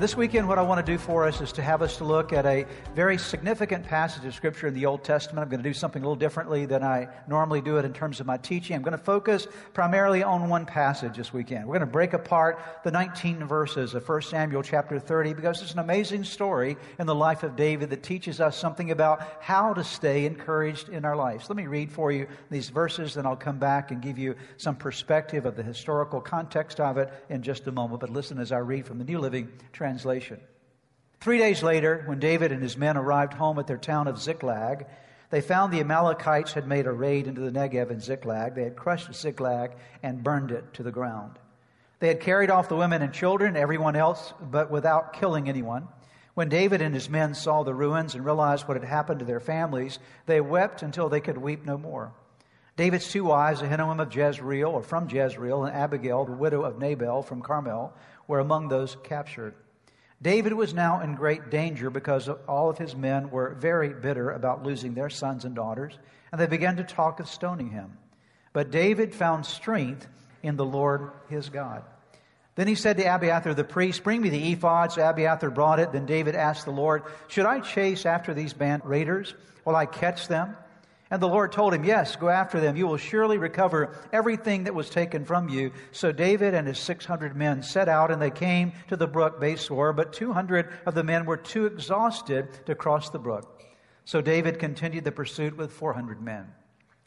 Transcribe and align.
This 0.00 0.16
weekend, 0.16 0.48
what 0.48 0.58
I 0.58 0.62
want 0.62 0.84
to 0.86 0.92
do 0.92 0.96
for 0.96 1.26
us 1.26 1.42
is 1.42 1.52
to 1.52 1.60
have 1.60 1.82
us 1.82 1.98
to 1.98 2.04
look 2.04 2.32
at 2.32 2.46
a 2.46 2.64
very 2.94 3.18
significant 3.18 3.84
passage 3.84 4.24
of 4.24 4.34
Scripture 4.34 4.66
in 4.66 4.72
the 4.72 4.86
Old 4.86 5.04
Testament. 5.04 5.42
I'm 5.42 5.50
going 5.50 5.62
to 5.62 5.68
do 5.68 5.74
something 5.74 6.02
a 6.02 6.06
little 6.06 6.16
differently 6.16 6.64
than 6.64 6.82
I 6.82 7.06
normally 7.28 7.60
do 7.60 7.76
it 7.76 7.84
in 7.84 7.92
terms 7.92 8.18
of 8.18 8.24
my 8.24 8.38
teaching. 8.38 8.74
I'm 8.74 8.80
going 8.80 8.96
to 8.96 9.04
focus 9.04 9.46
primarily 9.74 10.22
on 10.22 10.48
one 10.48 10.64
passage 10.64 11.18
this 11.18 11.34
weekend. 11.34 11.66
We're 11.66 11.74
going 11.74 11.86
to 11.86 11.92
break 11.92 12.14
apart 12.14 12.62
the 12.82 12.90
19 12.90 13.44
verses 13.44 13.92
of 13.92 14.08
1 14.08 14.22
Samuel 14.22 14.62
chapter 14.62 14.98
30 14.98 15.34
because 15.34 15.60
it's 15.60 15.74
an 15.74 15.80
amazing 15.80 16.24
story 16.24 16.78
in 16.98 17.06
the 17.06 17.14
life 17.14 17.42
of 17.42 17.54
David 17.54 17.90
that 17.90 18.02
teaches 18.02 18.40
us 18.40 18.56
something 18.56 18.92
about 18.92 19.20
how 19.42 19.74
to 19.74 19.84
stay 19.84 20.24
encouraged 20.24 20.88
in 20.88 21.04
our 21.04 21.14
lives. 21.14 21.50
Let 21.50 21.58
me 21.58 21.66
read 21.66 21.92
for 21.92 22.10
you 22.10 22.26
these 22.48 22.70
verses, 22.70 23.12
then 23.12 23.26
I'll 23.26 23.36
come 23.36 23.58
back 23.58 23.90
and 23.90 24.00
give 24.00 24.16
you 24.16 24.34
some 24.56 24.76
perspective 24.76 25.44
of 25.44 25.56
the 25.56 25.62
historical 25.62 26.22
context 26.22 26.80
of 26.80 26.96
it 26.96 27.12
in 27.28 27.42
just 27.42 27.66
a 27.66 27.72
moment. 27.72 28.00
But 28.00 28.08
listen 28.08 28.38
as 28.38 28.50
I 28.50 28.60
read 28.60 28.86
from 28.86 28.96
the 28.96 29.04
New 29.04 29.18
Living 29.18 29.52
Translation. 29.74 29.89
Three 31.20 31.38
days 31.38 31.62
later, 31.62 32.02
when 32.06 32.18
David 32.18 32.52
and 32.52 32.62
his 32.62 32.76
men 32.76 32.96
arrived 32.96 33.34
home 33.34 33.58
at 33.58 33.66
their 33.66 33.76
town 33.76 34.08
of 34.08 34.20
Ziklag, 34.20 34.86
they 35.30 35.40
found 35.40 35.72
the 35.72 35.80
Amalekites 35.80 36.52
had 36.52 36.66
made 36.66 36.86
a 36.86 36.92
raid 36.92 37.26
into 37.26 37.40
the 37.40 37.50
Negev 37.50 37.90
and 37.90 38.02
Ziklag. 38.02 38.54
They 38.54 38.64
had 38.64 38.76
crushed 38.76 39.14
Ziklag 39.14 39.72
and 40.02 40.24
burned 40.24 40.50
it 40.50 40.74
to 40.74 40.82
the 40.82 40.90
ground. 40.90 41.38
They 42.00 42.08
had 42.08 42.20
carried 42.20 42.50
off 42.50 42.68
the 42.68 42.76
women 42.76 43.02
and 43.02 43.12
children, 43.12 43.56
everyone 43.56 43.94
else, 43.94 44.32
but 44.40 44.70
without 44.70 45.12
killing 45.12 45.48
anyone. 45.48 45.86
When 46.34 46.48
David 46.48 46.80
and 46.80 46.94
his 46.94 47.10
men 47.10 47.34
saw 47.34 47.62
the 47.62 47.74
ruins 47.74 48.14
and 48.14 48.24
realized 48.24 48.66
what 48.66 48.80
had 48.80 48.88
happened 48.88 49.18
to 49.18 49.26
their 49.26 49.40
families, 49.40 49.98
they 50.26 50.40
wept 50.40 50.82
until 50.82 51.08
they 51.08 51.20
could 51.20 51.36
weep 51.36 51.66
no 51.66 51.76
more. 51.76 52.12
David's 52.76 53.10
two 53.10 53.24
wives, 53.24 53.60
Ahinoam 53.60 54.00
of 54.00 54.14
Jezreel, 54.14 54.70
or 54.70 54.82
from 54.82 55.10
Jezreel, 55.10 55.64
and 55.64 55.76
Abigail, 55.76 56.24
the 56.24 56.32
widow 56.32 56.62
of 56.62 56.78
Nabal 56.78 57.22
from 57.22 57.42
Carmel, 57.42 57.92
were 58.26 58.38
among 58.38 58.68
those 58.68 58.96
captured. 59.04 59.54
David 60.22 60.52
was 60.52 60.74
now 60.74 61.00
in 61.00 61.14
great 61.14 61.50
danger 61.50 61.88
because 61.88 62.28
all 62.46 62.68
of 62.68 62.76
his 62.76 62.94
men 62.94 63.30
were 63.30 63.54
very 63.54 63.88
bitter 63.88 64.30
about 64.30 64.62
losing 64.62 64.92
their 64.94 65.08
sons 65.08 65.44
and 65.44 65.54
daughters, 65.54 65.98
and 66.30 66.40
they 66.40 66.46
began 66.46 66.76
to 66.76 66.84
talk 66.84 67.20
of 67.20 67.28
stoning 67.28 67.70
him. 67.70 67.96
But 68.52 68.70
David 68.70 69.14
found 69.14 69.46
strength 69.46 70.06
in 70.42 70.56
the 70.56 70.64
Lord 70.64 71.10
his 71.28 71.48
God. 71.48 71.84
Then 72.56 72.66
he 72.66 72.74
said 72.74 72.98
to 72.98 73.04
Abiathar 73.04 73.54
the 73.54 73.64
priest, 73.64 74.04
Bring 74.04 74.20
me 74.20 74.28
the 74.28 74.52
ephod. 74.52 74.92
So 74.92 75.08
Abiathar 75.08 75.50
brought 75.50 75.80
it. 75.80 75.92
Then 75.92 76.04
David 76.04 76.34
asked 76.34 76.66
the 76.66 76.72
Lord, 76.72 77.04
Should 77.28 77.46
I 77.46 77.60
chase 77.60 78.04
after 78.04 78.34
these 78.34 78.52
band 78.52 78.84
raiders? 78.84 79.34
Will 79.64 79.76
I 79.76 79.86
catch 79.86 80.28
them? 80.28 80.56
And 81.10 81.20
the 81.20 81.28
Lord 81.28 81.50
told 81.50 81.74
him, 81.74 81.84
Yes, 81.84 82.14
go 82.14 82.28
after 82.28 82.60
them. 82.60 82.76
You 82.76 82.86
will 82.86 82.96
surely 82.96 83.36
recover 83.36 83.96
everything 84.12 84.64
that 84.64 84.74
was 84.74 84.88
taken 84.88 85.24
from 85.24 85.48
you. 85.48 85.72
So 85.90 86.12
David 86.12 86.54
and 86.54 86.68
his 86.68 86.78
600 86.78 87.34
men 87.34 87.62
set 87.62 87.88
out, 87.88 88.12
and 88.12 88.22
they 88.22 88.30
came 88.30 88.72
to 88.88 88.96
the 88.96 89.08
brook 89.08 89.40
Besor, 89.40 89.94
but 89.94 90.12
200 90.12 90.68
of 90.86 90.94
the 90.94 91.02
men 91.02 91.26
were 91.26 91.36
too 91.36 91.66
exhausted 91.66 92.64
to 92.66 92.76
cross 92.76 93.10
the 93.10 93.18
brook. 93.18 93.64
So 94.04 94.20
David 94.20 94.60
continued 94.60 95.04
the 95.04 95.12
pursuit 95.12 95.56
with 95.56 95.72
400 95.72 96.22
men. 96.22 96.46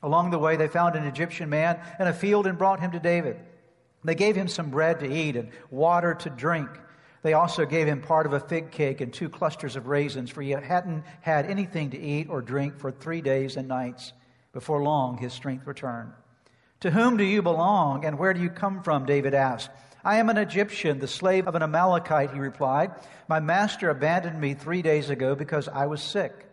Along 0.02 0.32
the 0.32 0.40
way, 0.40 0.58
they 0.58 0.68
found 0.68 0.96
an 0.96 1.06
Egyptian 1.06 1.50
man 1.50 1.80
in 1.98 2.08
a 2.08 2.14
field 2.14 2.46
and 2.46 2.58
brought 2.58 2.82
him 2.82 2.92
to 2.92 3.00
David. 3.00 3.38
They 4.04 4.16
gave 4.16 4.36
him 4.36 4.50
some 4.50 4.70
bread 4.70 5.00
to 5.00 5.10
eat 5.10 5.38
and 5.38 5.50
water 5.72 6.14
to 6.14 6.30
drink. 6.30 6.70
They 7.24 7.34
also 7.34 7.66
gave 7.66 7.88
him 7.88 8.02
part 8.02 8.26
of 8.26 8.34
a 8.34 8.40
fig 8.40 8.70
cake 8.70 9.02
and 9.02 9.12
two 9.12 9.30
clusters 9.30 9.78
of 9.78 9.88
raisins, 9.88 10.30
for 10.30 10.42
he 10.42 10.52
hadn't 10.52 11.06
had 11.22 11.46
anything 11.46 11.90
to 11.92 12.00
eat 12.00 12.30
or 12.30 12.42
drink 12.42 12.78
for 12.78 12.92
three 12.92 13.22
days 13.22 13.56
and 13.56 13.68
nights. 13.68 14.12
Before 14.52 14.84
long, 14.84 15.18
his 15.18 15.34
strength 15.34 15.66
returned. 15.66 16.12
To 16.82 16.92
whom 16.92 17.16
do 17.16 17.24
you 17.24 17.42
belong, 17.42 18.04
and 18.04 18.20
where 18.20 18.34
do 18.34 18.42
you 18.42 18.50
come 18.50 18.84
from? 18.84 19.06
David 19.06 19.34
asked. 19.34 19.70
I 20.04 20.18
am 20.18 20.30
an 20.30 20.38
Egyptian, 20.38 21.00
the 21.00 21.08
slave 21.08 21.48
of 21.48 21.56
an 21.56 21.64
Amalekite, 21.64 22.34
he 22.34 22.40
replied. 22.40 22.92
My 23.30 23.40
master 23.40 23.90
abandoned 23.90 24.40
me 24.40 24.54
three 24.54 24.82
days 24.82 25.10
ago 25.10 25.34
because 25.34 25.70
I 25.70 25.86
was 25.86 26.02
sick. 26.02 26.46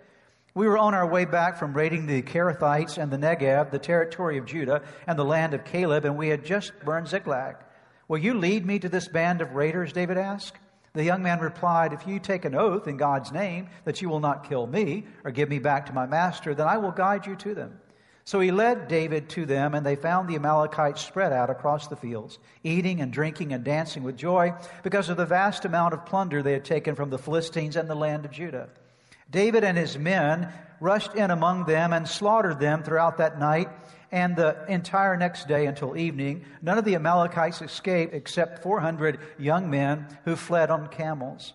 We 0.55 0.69
were 0.69 0.79
on 0.79 0.95
our 0.95 1.07
way 1.07 1.25
back 1.25 1.59
from 1.59 1.75
raiding 1.75 2.07
the 2.07 2.23
Kerethites 2.23 2.97
and 2.97 3.11
the 3.11 3.17
Negev, 3.17 3.73
the 3.73 3.79
territory 3.81 4.39
of 4.39 4.47
Judah, 4.47 4.83
and 5.09 5.19
the 5.19 5.25
land 5.25 5.53
of 5.53 5.65
Caleb, 5.65 6.05
and 6.05 6.17
we 6.17 6.29
had 6.29 6.45
just 6.45 6.73
burned 6.85 7.09
Ziklag. 7.09 7.57
Will 8.11 8.19
you 8.19 8.35
lead 8.35 8.67
me 8.67 8.81
to 8.81 8.89
this 8.89 9.07
band 9.07 9.41
of 9.41 9.55
raiders? 9.55 9.93
David 9.93 10.19
asked. 10.19 10.59
The 10.95 11.05
young 11.05 11.23
man 11.23 11.39
replied, 11.39 11.93
If 11.93 12.09
you 12.09 12.19
take 12.19 12.45
an 12.45 12.57
oath 12.57 12.89
in 12.89 12.97
God's 12.97 13.31
name 13.31 13.69
that 13.85 14.03
you 14.03 14.09
will 14.09 14.19
not 14.19 14.49
kill 14.49 14.67
me 14.67 15.07
or 15.23 15.31
give 15.31 15.49
me 15.49 15.61
back 15.61 15.87
to 15.87 15.93
my 15.93 16.07
master, 16.07 16.53
then 16.53 16.67
I 16.67 16.77
will 16.79 16.91
guide 16.91 17.25
you 17.25 17.37
to 17.37 17.55
them. 17.55 17.79
So 18.25 18.41
he 18.41 18.51
led 18.51 18.89
David 18.89 19.29
to 19.29 19.47
them, 19.47 19.77
and 19.77 19.87
they 19.87 19.95
found 19.95 20.29
the 20.29 20.35
Amalekites 20.35 21.01
spread 21.03 21.33
out 21.33 21.51
across 21.51 21.87
the 21.87 21.95
fields, 21.95 22.41
eating 22.65 23.01
and 23.01 23.13
drinking 23.13 23.53
and 23.53 23.63
dancing 23.63 24.03
with 24.03 24.17
joy 24.17 24.55
because 24.83 25.09
of 25.09 25.17
the 25.17 25.25
vast 25.25 25.65
amount 25.65 25.95
of 25.95 26.05
plunder 26.05 26.43
they 26.43 26.55
had 26.55 26.65
taken 26.65 26.97
from 26.97 27.11
the 27.11 27.19
Philistines 27.19 27.77
and 27.77 27.89
the 27.89 27.95
land 27.95 28.25
of 28.25 28.33
Judah. 28.33 28.71
David 29.31 29.63
and 29.63 29.79
his 29.79 29.97
men 29.97 30.53
rushed 30.81 31.15
in 31.15 31.31
among 31.31 31.65
them 31.67 31.93
and 31.93 32.09
slaughtered 32.09 32.59
them 32.59 32.83
throughout 32.83 33.19
that 33.19 33.39
night 33.39 33.69
and 34.13 34.37
the 34.37 34.65
entire 34.69 35.17
next 35.17 35.49
day 35.49 35.67
until 35.67 35.97
evening. 35.97 36.45
None 36.63 36.79
of 36.79 36.85
the 36.85 36.95
Amalekites 36.95 37.63
escaped 37.63 38.15
except 38.15 38.63
400 38.63 39.19
young 39.39 39.71
men 39.71 40.07
who 40.25 40.37
fled 40.37 40.71
on 40.71 40.89
camels. 40.89 41.55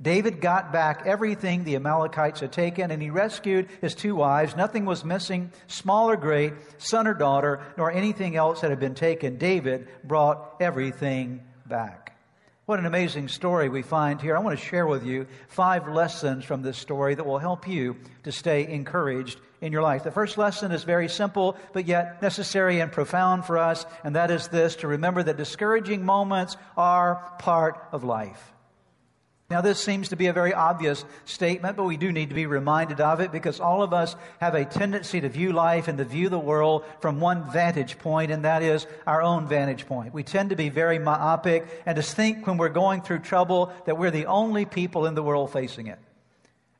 David 0.00 0.40
got 0.40 0.72
back 0.72 1.02
everything 1.06 1.64
the 1.64 1.74
Amalekites 1.74 2.40
had 2.40 2.52
taken, 2.52 2.92
and 2.92 3.02
he 3.02 3.10
rescued 3.10 3.68
his 3.80 3.96
two 3.96 4.14
wives. 4.14 4.54
Nothing 4.54 4.84
was 4.84 5.04
missing, 5.04 5.50
small 5.66 6.08
or 6.08 6.16
great, 6.16 6.52
son 6.78 7.08
or 7.08 7.14
daughter, 7.14 7.60
nor 7.76 7.90
anything 7.90 8.36
else 8.36 8.60
that 8.60 8.70
had 8.70 8.78
been 8.78 8.94
taken. 8.94 9.38
David 9.38 9.88
brought 10.04 10.54
everything 10.60 11.40
back. 11.66 12.07
What 12.68 12.78
an 12.78 12.84
amazing 12.84 13.28
story 13.28 13.70
we 13.70 13.80
find 13.80 14.20
here. 14.20 14.36
I 14.36 14.40
want 14.40 14.58
to 14.58 14.62
share 14.62 14.86
with 14.86 15.02
you 15.02 15.26
five 15.48 15.88
lessons 15.88 16.44
from 16.44 16.60
this 16.60 16.76
story 16.76 17.14
that 17.14 17.24
will 17.24 17.38
help 17.38 17.66
you 17.66 17.96
to 18.24 18.30
stay 18.30 18.70
encouraged 18.70 19.40
in 19.62 19.72
your 19.72 19.80
life. 19.80 20.04
The 20.04 20.10
first 20.10 20.36
lesson 20.36 20.70
is 20.70 20.84
very 20.84 21.08
simple, 21.08 21.56
but 21.72 21.86
yet 21.86 22.20
necessary 22.20 22.80
and 22.80 22.92
profound 22.92 23.46
for 23.46 23.56
us, 23.56 23.86
and 24.04 24.16
that 24.16 24.30
is 24.30 24.48
this 24.48 24.76
to 24.76 24.86
remember 24.86 25.22
that 25.22 25.38
discouraging 25.38 26.04
moments 26.04 26.58
are 26.76 27.32
part 27.38 27.82
of 27.90 28.04
life. 28.04 28.52
Now, 29.50 29.62
this 29.62 29.82
seems 29.82 30.10
to 30.10 30.16
be 30.16 30.26
a 30.26 30.32
very 30.34 30.52
obvious 30.52 31.06
statement, 31.24 31.78
but 31.78 31.84
we 31.84 31.96
do 31.96 32.12
need 32.12 32.28
to 32.28 32.34
be 32.34 32.44
reminded 32.44 33.00
of 33.00 33.20
it 33.20 33.32
because 33.32 33.60
all 33.60 33.82
of 33.82 33.94
us 33.94 34.14
have 34.40 34.54
a 34.54 34.66
tendency 34.66 35.22
to 35.22 35.28
view 35.30 35.54
life 35.54 35.88
and 35.88 35.96
to 35.96 36.04
view 36.04 36.28
the 36.28 36.38
world 36.38 36.84
from 37.00 37.18
one 37.18 37.50
vantage 37.50 37.98
point, 37.98 38.30
and 38.30 38.44
that 38.44 38.62
is 38.62 38.86
our 39.06 39.22
own 39.22 39.48
vantage 39.48 39.86
point. 39.86 40.12
We 40.12 40.22
tend 40.22 40.50
to 40.50 40.56
be 40.56 40.68
very 40.68 40.98
myopic 40.98 41.66
and 41.86 41.96
to 41.96 42.02
think 42.02 42.46
when 42.46 42.58
we're 42.58 42.68
going 42.68 43.00
through 43.00 43.20
trouble 43.20 43.72
that 43.86 43.96
we're 43.96 44.10
the 44.10 44.26
only 44.26 44.66
people 44.66 45.06
in 45.06 45.14
the 45.14 45.22
world 45.22 45.50
facing 45.50 45.86
it. 45.86 45.98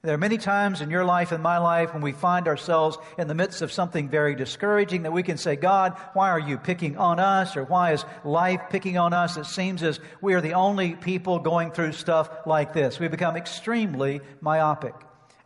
There 0.03 0.15
are 0.15 0.19
many 0.19 0.39
times 0.39 0.81
in 0.81 0.91
your 0.91 1.05
life 1.05 1.33
and 1.33 1.43
my 1.43 1.59
life 1.59 1.93
when 1.93 2.03
we 2.03 2.13
find 2.13 2.47
ourselves 2.47 2.97
in 3.19 3.27
the 3.27 3.35
midst 3.35 3.63
of 3.63 3.73
something 3.73 4.09
very 4.09 4.37
discouraging 4.37 5.03
that 5.03 5.13
we 5.13 5.25
can 5.25 5.37
say, 5.37 5.57
God, 5.57 5.99
why 6.13 6.31
are 6.31 6.39
you 6.39 6.57
picking 6.57 6.97
on 6.97 7.19
us? 7.19 7.57
Or 7.57 7.65
why 7.65 7.93
is 7.93 8.05
life 8.23 8.61
picking 8.71 8.97
on 8.97 9.13
us? 9.13 9.37
It 9.37 9.47
seems 9.47 9.83
as 9.83 9.99
we 10.21 10.35
are 10.35 10.41
the 10.41 10.55
only 10.55 10.95
people 10.95 11.41
going 11.41 11.73
through 11.73 11.93
stuff 11.93 12.31
like 12.47 12.73
this. 12.73 13.01
We 13.01 13.09
become 13.09 13.37
extremely 13.37 14.21
myopic. 14.41 14.95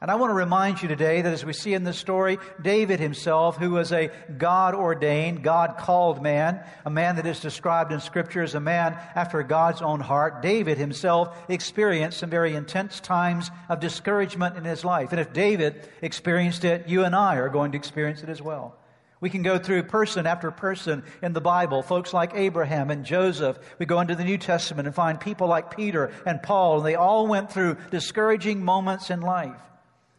And 0.03 0.11
I 0.11 0.17
want 0.17 0.31
to 0.31 0.35
remind 0.35 0.83
you 0.83 0.89
today 0.89 1.23
that 1.23 1.33
as 1.33 1.45
we 1.45 1.53
see 1.53 1.75
in 1.75 1.85
this 1.85 1.97
story, 1.97 2.39
David 2.61 2.99
himself, 2.99 3.57
who 3.57 3.71
was 3.71 3.93
a 3.93 4.11
God 4.37 4.75
ordained, 4.75 5.45
God 5.45 5.77
called 5.79 6.21
man, 6.21 6.61
a 6.85 6.91
man 6.91 7.15
that 7.17 7.27
is 7.27 7.39
described 7.39 7.93
in 7.93 8.01
Scripture 8.01 8.43
as 8.43 8.57
a 8.57 8.61
man 8.61 8.99
after 9.15 9.45
God's 9.45 9.81
own 9.81 10.01
heart, 10.01 10.43
David 10.43 10.77
himself 10.77 11.39
experienced 11.49 12.19
some 12.19 12.31
very 12.31 12.57
intense 12.57 12.99
times 12.99 13.49
of 13.69 13.79
discouragement 13.79 14.57
in 14.57 14.65
his 14.65 14.85
life. 14.85 15.13
And 15.13 15.21
if 15.21 15.33
David 15.33 15.89
experienced 16.03 16.65
it, 16.65 16.89
you 16.89 17.05
and 17.05 17.15
I 17.15 17.37
are 17.37 17.49
going 17.49 17.71
to 17.71 17.79
experience 17.79 18.25
it 18.25 18.29
as 18.29 18.43
well. 18.43 18.77
We 19.21 19.31
can 19.31 19.43
go 19.43 19.57
through 19.57 19.85
person 19.85 20.27
after 20.27 20.51
person 20.51 21.05
in 21.23 21.33
the 21.33 21.41
Bible, 21.41 21.81
folks 21.81 22.13
like 22.13 22.33
Abraham 22.35 22.91
and 22.91 23.05
Joseph. 23.05 23.57
We 23.79 23.87
go 23.87 24.01
into 24.01 24.17
the 24.17 24.25
New 24.25 24.39
Testament 24.39 24.89
and 24.89 24.97
find 24.97 25.21
people 25.21 25.47
like 25.47 25.77
Peter 25.77 26.11
and 26.27 26.43
Paul, 26.43 26.79
and 26.79 26.87
they 26.87 26.97
all 26.97 27.29
went 27.29 27.53
through 27.53 27.77
discouraging 27.93 28.65
moments 28.65 29.09
in 29.09 29.21
life. 29.21 29.61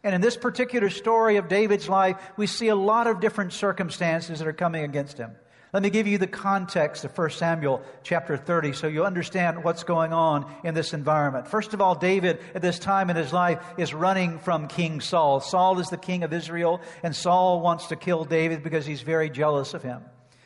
And 0.04 0.14
in 0.14 0.20
this 0.20 0.36
particular 0.36 0.90
story 0.90 1.36
of 1.36 1.48
David's 1.48 1.88
life, 1.88 2.16
we 2.36 2.46
see 2.46 2.68
a 2.68 2.76
lot 2.76 3.06
of 3.06 3.20
different 3.20 3.54
circumstances 3.54 4.38
that 4.38 4.46
are 4.46 4.52
coming 4.52 4.84
against 4.84 5.16
him. 5.16 5.32
Let 5.72 5.82
me 5.82 5.90
give 5.90 6.06
you 6.06 6.18
the 6.18 6.28
context 6.28 7.04
of 7.04 7.18
1 7.18 7.30
Samuel 7.30 7.82
chapter 8.04 8.36
30 8.36 8.74
so 8.74 8.86
you 8.86 9.04
understand 9.04 9.64
what's 9.64 9.82
going 9.82 10.12
on 10.12 10.48
in 10.62 10.72
this 10.72 10.92
environment. 10.94 11.48
First 11.48 11.74
of 11.74 11.80
all, 11.80 11.96
David 11.96 12.38
at 12.54 12.62
this 12.62 12.78
time 12.78 13.10
in 13.10 13.16
his 13.16 13.32
life 13.32 13.60
is 13.76 13.92
running 13.92 14.38
from 14.38 14.68
King 14.68 15.00
Saul. 15.00 15.40
Saul 15.40 15.80
is 15.80 15.88
the 15.88 15.96
king 15.96 16.22
of 16.22 16.32
Israel, 16.32 16.80
and 17.02 17.16
Saul 17.16 17.60
wants 17.60 17.88
to 17.88 17.96
kill 17.96 18.24
David 18.24 18.62
because 18.62 18.86
he's 18.86 19.02
very 19.02 19.28
jealous 19.28 19.74
of 19.74 19.82
him. 19.82 20.02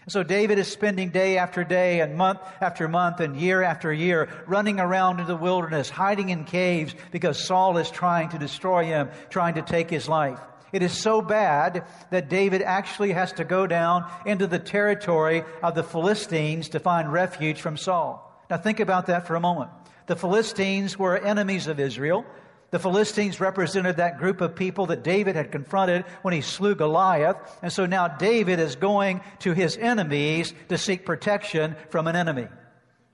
So 0.08 0.22
David 0.22 0.58
is 0.58 0.68
spending 0.68 1.10
day 1.10 1.36
after 1.36 1.64
day 1.64 2.00
and 2.00 2.16
month 2.16 2.40
after 2.62 2.88
month 2.88 3.20
and 3.20 3.36
year 3.36 3.62
after 3.62 3.92
year 3.92 4.28
running 4.46 4.80
around 4.80 5.20
in 5.20 5.26
the 5.26 5.36
wilderness, 5.36 5.90
hiding 5.90 6.30
in 6.30 6.44
caves 6.44 6.94
because 7.12 7.44
Saul 7.44 7.76
is 7.76 7.90
trying 7.90 8.30
to 8.30 8.38
destroy 8.38 8.84
him, 8.84 9.10
trying 9.28 9.54
to 9.54 9.62
take 9.62 9.90
his 9.90 10.08
life. 10.08 10.40
It 10.72 10.82
is 10.82 10.92
so 10.92 11.20
bad 11.20 11.84
that 12.10 12.30
David 12.30 12.62
actually 12.62 13.12
has 13.12 13.32
to 13.34 13.44
go 13.44 13.66
down 13.66 14.10
into 14.24 14.46
the 14.46 14.58
territory 14.58 15.44
of 15.62 15.74
the 15.74 15.82
Philistines 15.82 16.70
to 16.70 16.80
find 16.80 17.12
refuge 17.12 17.60
from 17.60 17.76
Saul. 17.76 18.24
Now 18.48 18.56
think 18.56 18.80
about 18.80 19.06
that 19.06 19.26
for 19.26 19.34
a 19.34 19.40
moment. 19.40 19.70
The 20.06 20.16
Philistines 20.16 20.98
were 20.98 21.18
enemies 21.18 21.66
of 21.66 21.78
Israel. 21.78 22.24
The 22.70 22.78
Philistines 22.78 23.40
represented 23.40 23.96
that 23.96 24.18
group 24.18 24.40
of 24.40 24.54
people 24.54 24.86
that 24.86 25.02
David 25.02 25.36
had 25.36 25.50
confronted 25.50 26.04
when 26.20 26.34
he 26.34 26.42
slew 26.42 26.74
Goliath. 26.74 27.36
And 27.62 27.72
so 27.72 27.86
now 27.86 28.08
David 28.08 28.60
is 28.60 28.76
going 28.76 29.22
to 29.40 29.52
his 29.52 29.76
enemies 29.78 30.52
to 30.68 30.76
seek 30.76 31.06
protection 31.06 31.76
from 31.88 32.06
an 32.06 32.16
enemy. 32.16 32.46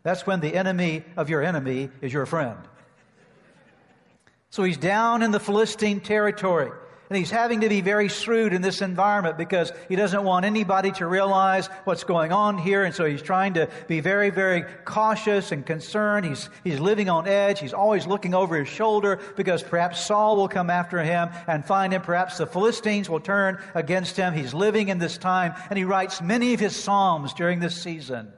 That's 0.03 0.27
when 0.27 0.41
the 0.41 0.55
enemy 0.55 1.05
of 1.17 1.31
your 1.31 1.43
enemy 1.43 1.91
is 2.01 2.13
your 2.13 2.27
friend. 2.27 2.59
So 4.51 4.65
he's 4.65 4.77
down 4.77 5.23
in 5.23 5.31
the 5.31 5.41
Philistine 5.41 6.01
territory. 6.01 6.71
And 7.11 7.19
he's 7.19 7.31
having 7.31 7.61
to 7.61 7.69
be 7.69 7.83
very 7.83 8.09
shrewd 8.09 8.55
in 8.55 8.63
this 8.63 8.81
environment 8.81 9.37
because 9.37 9.73
he 9.89 9.97
doesn't 9.97 10.25
want 10.25 10.47
anybody 10.47 10.91
to 10.93 11.07
realize 11.07 11.67
what's 11.85 12.03
going 12.03 12.33
on 12.33 12.57
here. 12.57 12.85
And 12.85 12.95
so 12.95 13.05
he's 13.05 13.21
trying 13.21 13.55
to 13.55 13.69
be 13.89 14.01
very, 14.01 14.31
very 14.31 14.65
cautious 14.85 15.53
and 15.53 15.67
concerned. 15.67 16.25
He's, 16.25 16.49
he's 16.65 16.81
living 16.81 17.11
on 17.11 17.29
edge. 17.29 17.61
He's 17.61 17.75
always 17.75 18.07
looking 18.07 18.35
over 18.35 18.59
his 18.59 18.69
shoulder 18.69 19.21
because 19.37 19.63
perhaps 19.63 20.05
Saul 20.05 20.37
will 20.37 20.49
come 20.49 20.71
after 20.71 21.03
him 21.03 21.29
and 21.47 21.65
find 21.65 21.93
him. 21.93 22.01
Perhaps 22.01 22.39
the 22.39 22.47
Philistines 22.47 23.11
will 23.11 23.21
turn 23.21 23.63
against 23.75 24.17
him. 24.17 24.33
He's 24.33 24.55
living 24.55 24.89
in 24.89 24.99
this 24.99 25.19
time 25.19 25.55
and 25.69 25.79
he 25.79 25.85
writes 25.85 26.23
many 26.23 26.55
of 26.55 26.61
his 26.61 26.75
Psalms 26.75 27.35
during 27.35 27.61
this 27.61 27.81
season. 27.81 28.33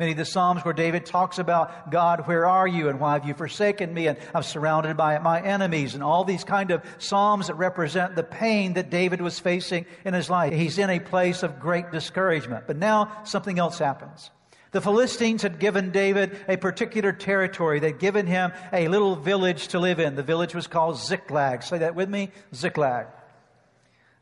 Many 0.00 0.12
of 0.12 0.16
the 0.16 0.24
Psalms 0.24 0.64
where 0.64 0.72
David 0.72 1.04
talks 1.04 1.38
about, 1.38 1.90
God, 1.90 2.26
where 2.26 2.46
are 2.46 2.66
you 2.66 2.88
and 2.88 2.98
why 2.98 3.12
have 3.12 3.26
you 3.26 3.34
forsaken 3.34 3.92
me? 3.92 4.06
And 4.06 4.16
I'm 4.34 4.42
surrounded 4.42 4.96
by 4.96 5.18
my 5.18 5.42
enemies 5.42 5.92
and 5.92 6.02
all 6.02 6.24
these 6.24 6.42
kind 6.42 6.70
of 6.70 6.82
Psalms 6.96 7.48
that 7.48 7.54
represent 7.56 8.16
the 8.16 8.22
pain 8.22 8.72
that 8.72 8.88
David 8.88 9.20
was 9.20 9.38
facing 9.38 9.84
in 10.06 10.14
his 10.14 10.30
life. 10.30 10.54
He's 10.54 10.78
in 10.78 10.88
a 10.88 11.00
place 11.00 11.42
of 11.42 11.60
great 11.60 11.92
discouragement. 11.92 12.66
But 12.66 12.78
now 12.78 13.24
something 13.24 13.58
else 13.58 13.78
happens. 13.78 14.30
The 14.70 14.80
Philistines 14.80 15.42
had 15.42 15.58
given 15.58 15.90
David 15.90 16.34
a 16.48 16.56
particular 16.56 17.12
territory. 17.12 17.78
They'd 17.78 17.98
given 17.98 18.26
him 18.26 18.52
a 18.72 18.88
little 18.88 19.16
village 19.16 19.68
to 19.68 19.78
live 19.78 20.00
in. 20.00 20.16
The 20.16 20.22
village 20.22 20.54
was 20.54 20.66
called 20.66 20.96
Ziklag. 20.96 21.62
Say 21.62 21.76
that 21.76 21.94
with 21.94 22.08
me. 22.08 22.30
Ziklag. 22.54 23.08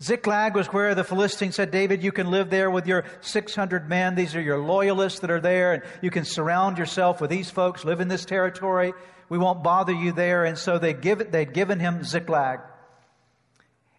Ziklag 0.00 0.54
was 0.54 0.68
where 0.68 0.94
the 0.94 1.02
Philistines 1.02 1.56
said, 1.56 1.72
David, 1.72 2.04
you 2.04 2.12
can 2.12 2.30
live 2.30 2.50
there 2.50 2.70
with 2.70 2.86
your 2.86 3.04
600 3.20 3.88
men. 3.88 4.14
These 4.14 4.36
are 4.36 4.40
your 4.40 4.58
loyalists 4.58 5.20
that 5.20 5.30
are 5.30 5.40
there, 5.40 5.72
and 5.72 5.82
you 6.00 6.10
can 6.10 6.24
surround 6.24 6.78
yourself 6.78 7.20
with 7.20 7.30
these 7.30 7.50
folks, 7.50 7.84
live 7.84 8.00
in 8.00 8.06
this 8.06 8.24
territory. 8.24 8.92
We 9.28 9.38
won't 9.38 9.64
bother 9.64 9.92
you 9.92 10.12
there. 10.12 10.44
And 10.44 10.56
so 10.56 10.78
they 10.78 10.94
give, 10.94 11.32
they'd 11.32 11.52
given 11.52 11.80
him 11.80 12.04
Ziklag. 12.04 12.60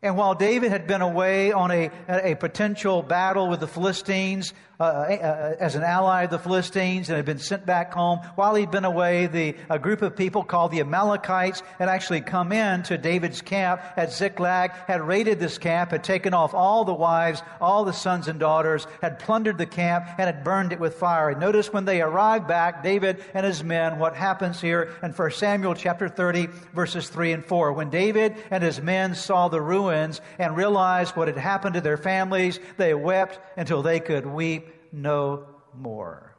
And 0.02 0.16
while 0.16 0.34
David 0.34 0.72
had 0.72 0.88
been 0.88 1.02
away 1.02 1.52
on 1.52 1.72
a, 1.72 1.92
a 2.08 2.36
potential 2.36 3.02
battle 3.02 3.50
with 3.50 3.60
the 3.60 3.68
Philistines, 3.68 4.54
uh, 4.80 4.84
uh, 4.84 5.56
as 5.60 5.76
an 5.76 5.84
ally 5.84 6.24
of 6.24 6.30
the 6.30 6.40
Philistines 6.40 7.10
and 7.10 7.18
had 7.18 7.26
been 7.26 7.38
sent 7.38 7.66
back 7.66 7.94
home. 7.94 8.20
While 8.36 8.56
he'd 8.56 8.72
been 8.72 8.86
away, 8.86 9.28
the, 9.28 9.58
a 9.70 9.78
group 9.78 10.02
of 10.02 10.16
people 10.16 10.42
called 10.42 10.72
the 10.72 10.80
Amalekites 10.80 11.64
had 11.78 11.90
actually 11.90 12.22
come 12.22 12.54
in 12.54 12.84
to 12.84 12.98
David's 12.98 13.42
camp 13.42 13.82
at 13.98 14.14
Ziklag, 14.14 14.72
had 14.88 15.02
raided 15.02 15.38
this 15.38 15.58
camp, 15.58 15.92
had 15.92 16.06
taken 16.06 16.34
off 16.34 16.54
all 16.54 16.86
the 16.86 16.94
wives, 16.94 17.44
all 17.60 17.84
the 17.84 17.92
sons 17.92 18.30
and 18.30 18.40
daughters, 18.40 18.88
had 19.02 19.20
plundered 19.20 19.58
the 19.58 19.66
camp, 19.66 20.06
and 20.18 20.28
had 20.28 20.46
burned 20.46 20.72
it 20.72 20.80
with 20.80 20.94
fire. 20.94 21.32
And 21.32 21.42
notice 21.42 21.74
when 21.74 21.84
they 21.84 22.00
arrived 22.00 22.48
back, 22.48 22.82
David 22.82 23.22
and 23.34 23.46
his 23.46 23.62
men, 23.62 24.00
what 24.00 24.16
happens 24.16 24.62
here 24.62 24.96
in 25.04 25.12
1 25.12 25.32
Samuel 25.32 25.76
chapter 25.76 26.08
30, 26.08 26.48
verses 26.74 27.10
3 27.10 27.34
and 27.34 27.44
4. 27.44 27.74
When 27.74 27.90
David 27.90 28.38
and 28.50 28.64
his 28.64 28.82
men 28.82 29.14
saw 29.14 29.50
the 29.50 29.60
ruins 29.60 29.89
and 29.92 30.56
realized 30.56 31.16
what 31.16 31.28
had 31.28 31.38
happened 31.38 31.76
to 31.76 31.82
their 31.82 31.98
families, 31.98 32.60
they 32.78 32.94
wept 32.94 33.40
until 33.58 33.82
they 33.82 34.00
could 34.00 34.26
weep 34.26 34.68
no 34.92 35.46
more. 35.76 36.36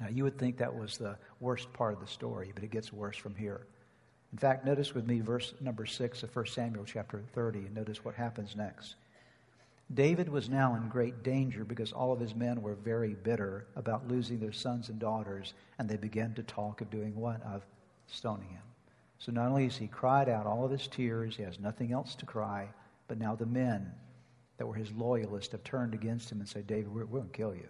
Now, 0.00 0.08
you 0.08 0.24
would 0.24 0.38
think 0.38 0.56
that 0.58 0.74
was 0.74 0.98
the 0.98 1.16
worst 1.40 1.72
part 1.72 1.92
of 1.94 2.00
the 2.00 2.06
story, 2.06 2.50
but 2.54 2.64
it 2.64 2.70
gets 2.70 2.92
worse 2.92 3.16
from 3.16 3.34
here. 3.34 3.66
In 4.32 4.38
fact, 4.38 4.64
notice 4.64 4.94
with 4.94 5.06
me 5.06 5.20
verse 5.20 5.52
number 5.60 5.84
6 5.84 6.22
of 6.22 6.34
1 6.34 6.46
Samuel 6.46 6.84
chapter 6.84 7.22
30, 7.34 7.58
and 7.60 7.74
notice 7.74 8.04
what 8.04 8.14
happens 8.14 8.56
next. 8.56 8.96
David 9.92 10.28
was 10.28 10.48
now 10.48 10.74
in 10.74 10.88
great 10.88 11.22
danger 11.22 11.64
because 11.64 11.92
all 11.92 12.12
of 12.12 12.20
his 12.20 12.34
men 12.34 12.62
were 12.62 12.74
very 12.74 13.14
bitter 13.14 13.66
about 13.76 14.08
losing 14.08 14.40
their 14.40 14.52
sons 14.52 14.88
and 14.88 14.98
daughters, 14.98 15.52
and 15.78 15.88
they 15.88 15.98
began 15.98 16.32
to 16.34 16.42
talk 16.42 16.80
of 16.80 16.90
doing 16.90 17.14
what? 17.14 17.42
Of 17.42 17.62
stoning 18.06 18.48
him. 18.48 18.62
So 19.22 19.30
not 19.30 19.50
only 19.50 19.64
has 19.64 19.76
he 19.76 19.86
cried 19.86 20.28
out 20.28 20.46
all 20.46 20.64
of 20.64 20.72
his 20.72 20.88
tears, 20.88 21.36
he 21.36 21.44
has 21.44 21.60
nothing 21.60 21.92
else 21.92 22.16
to 22.16 22.26
cry, 22.26 22.68
but 23.06 23.20
now 23.20 23.36
the 23.36 23.46
men 23.46 23.92
that 24.56 24.66
were 24.66 24.74
his 24.74 24.90
loyalists 24.90 25.52
have 25.52 25.62
turned 25.62 25.94
against 25.94 26.32
him 26.32 26.40
and 26.40 26.48
said, 26.48 26.66
David, 26.66 26.92
we're, 26.92 27.04
we're 27.04 27.20
going 27.20 27.30
to 27.30 27.36
kill 27.36 27.54
you. 27.54 27.68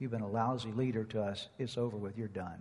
You've 0.00 0.10
been 0.10 0.22
a 0.22 0.28
lousy 0.28 0.72
leader 0.72 1.04
to 1.04 1.22
us. 1.22 1.46
It's 1.60 1.78
over 1.78 1.96
with. 1.96 2.18
You're 2.18 2.26
done. 2.26 2.60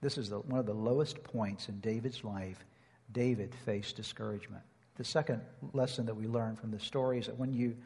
This 0.00 0.18
is 0.18 0.30
the, 0.30 0.38
one 0.38 0.60
of 0.60 0.66
the 0.66 0.72
lowest 0.72 1.24
points 1.24 1.68
in 1.68 1.80
David's 1.80 2.22
life. 2.22 2.64
David 3.10 3.52
faced 3.64 3.96
discouragement. 3.96 4.62
The 4.94 5.02
second 5.02 5.42
lesson 5.72 6.06
that 6.06 6.14
we 6.14 6.28
learn 6.28 6.54
from 6.54 6.70
the 6.70 6.78
story 6.78 7.18
is 7.18 7.26
that 7.26 7.38
when 7.40 7.52
you, 7.52 7.76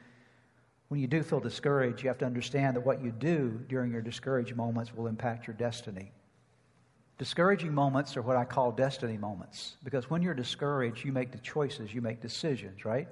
when 0.88 1.00
you 1.00 1.06
do 1.06 1.22
feel 1.22 1.40
discouraged, 1.40 2.02
you 2.02 2.08
have 2.08 2.18
to 2.18 2.26
understand 2.26 2.76
that 2.76 2.84
what 2.84 3.02
you 3.02 3.10
do 3.10 3.58
during 3.70 3.90
your 3.90 4.02
discouraged 4.02 4.54
moments 4.54 4.94
will 4.94 5.06
impact 5.06 5.46
your 5.46 5.56
destiny. 5.56 6.12
Discouraging 7.18 7.72
moments 7.72 8.16
are 8.16 8.22
what 8.22 8.36
I 8.36 8.44
call 8.44 8.72
destiny 8.72 9.16
moments 9.16 9.76
because 9.84 10.10
when 10.10 10.22
you're 10.22 10.34
discouraged, 10.34 11.04
you 11.04 11.12
make 11.12 11.30
the 11.30 11.38
choices, 11.38 11.92
you 11.94 12.00
make 12.00 12.20
decisions, 12.20 12.84
right? 12.84 13.08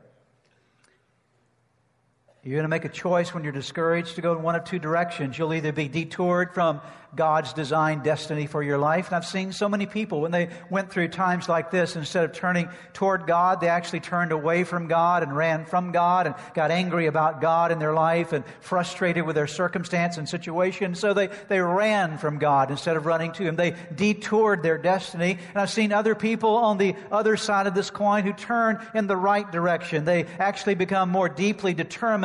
You're 2.42 2.54
going 2.54 2.64
to 2.64 2.68
make 2.68 2.86
a 2.86 2.88
choice 2.88 3.34
when 3.34 3.44
you're 3.44 3.52
discouraged 3.52 4.14
to 4.14 4.22
go 4.22 4.32
in 4.32 4.42
one 4.42 4.54
of 4.54 4.64
two 4.64 4.78
directions. 4.78 5.36
You'll 5.36 5.52
either 5.52 5.72
be 5.72 5.88
detoured 5.88 6.54
from 6.54 6.80
God's 7.14 7.52
designed 7.52 8.04
destiny 8.04 8.46
for 8.46 8.62
your 8.62 8.78
life. 8.78 9.08
And 9.08 9.16
I've 9.16 9.26
seen 9.26 9.52
so 9.52 9.68
many 9.68 9.84
people 9.86 10.20
when 10.20 10.30
they 10.30 10.48
went 10.70 10.90
through 10.90 11.08
times 11.08 11.48
like 11.48 11.70
this, 11.70 11.96
instead 11.96 12.24
of 12.24 12.32
turning 12.32 12.68
toward 12.92 13.26
God, 13.26 13.60
they 13.60 13.68
actually 13.68 14.00
turned 14.00 14.32
away 14.32 14.64
from 14.64 14.86
God 14.86 15.22
and 15.22 15.36
ran 15.36 15.64
from 15.64 15.92
God 15.92 16.26
and 16.26 16.34
got 16.54 16.70
angry 16.70 17.06
about 17.06 17.40
God 17.40 17.72
in 17.72 17.78
their 17.78 17.92
life 17.92 18.32
and 18.32 18.44
frustrated 18.60 19.26
with 19.26 19.34
their 19.34 19.48
circumstance 19.48 20.16
and 20.18 20.28
situation. 20.28 20.94
So 20.94 21.12
they, 21.12 21.28
they 21.48 21.60
ran 21.60 22.18
from 22.18 22.38
God 22.38 22.70
instead 22.70 22.96
of 22.96 23.06
running 23.06 23.32
to 23.32 23.42
Him. 23.42 23.56
They 23.56 23.74
detoured 23.94 24.62
their 24.62 24.78
destiny. 24.78 25.38
And 25.48 25.58
I've 25.58 25.70
seen 25.70 25.92
other 25.92 26.14
people 26.14 26.56
on 26.56 26.78
the 26.78 26.94
other 27.10 27.36
side 27.36 27.66
of 27.66 27.74
this 27.74 27.90
coin 27.90 28.24
who 28.24 28.32
turn 28.32 28.86
in 28.94 29.08
the 29.08 29.16
right 29.16 29.50
direction. 29.50 30.04
They 30.04 30.24
actually 30.38 30.76
become 30.76 31.10
more 31.10 31.28
deeply 31.28 31.74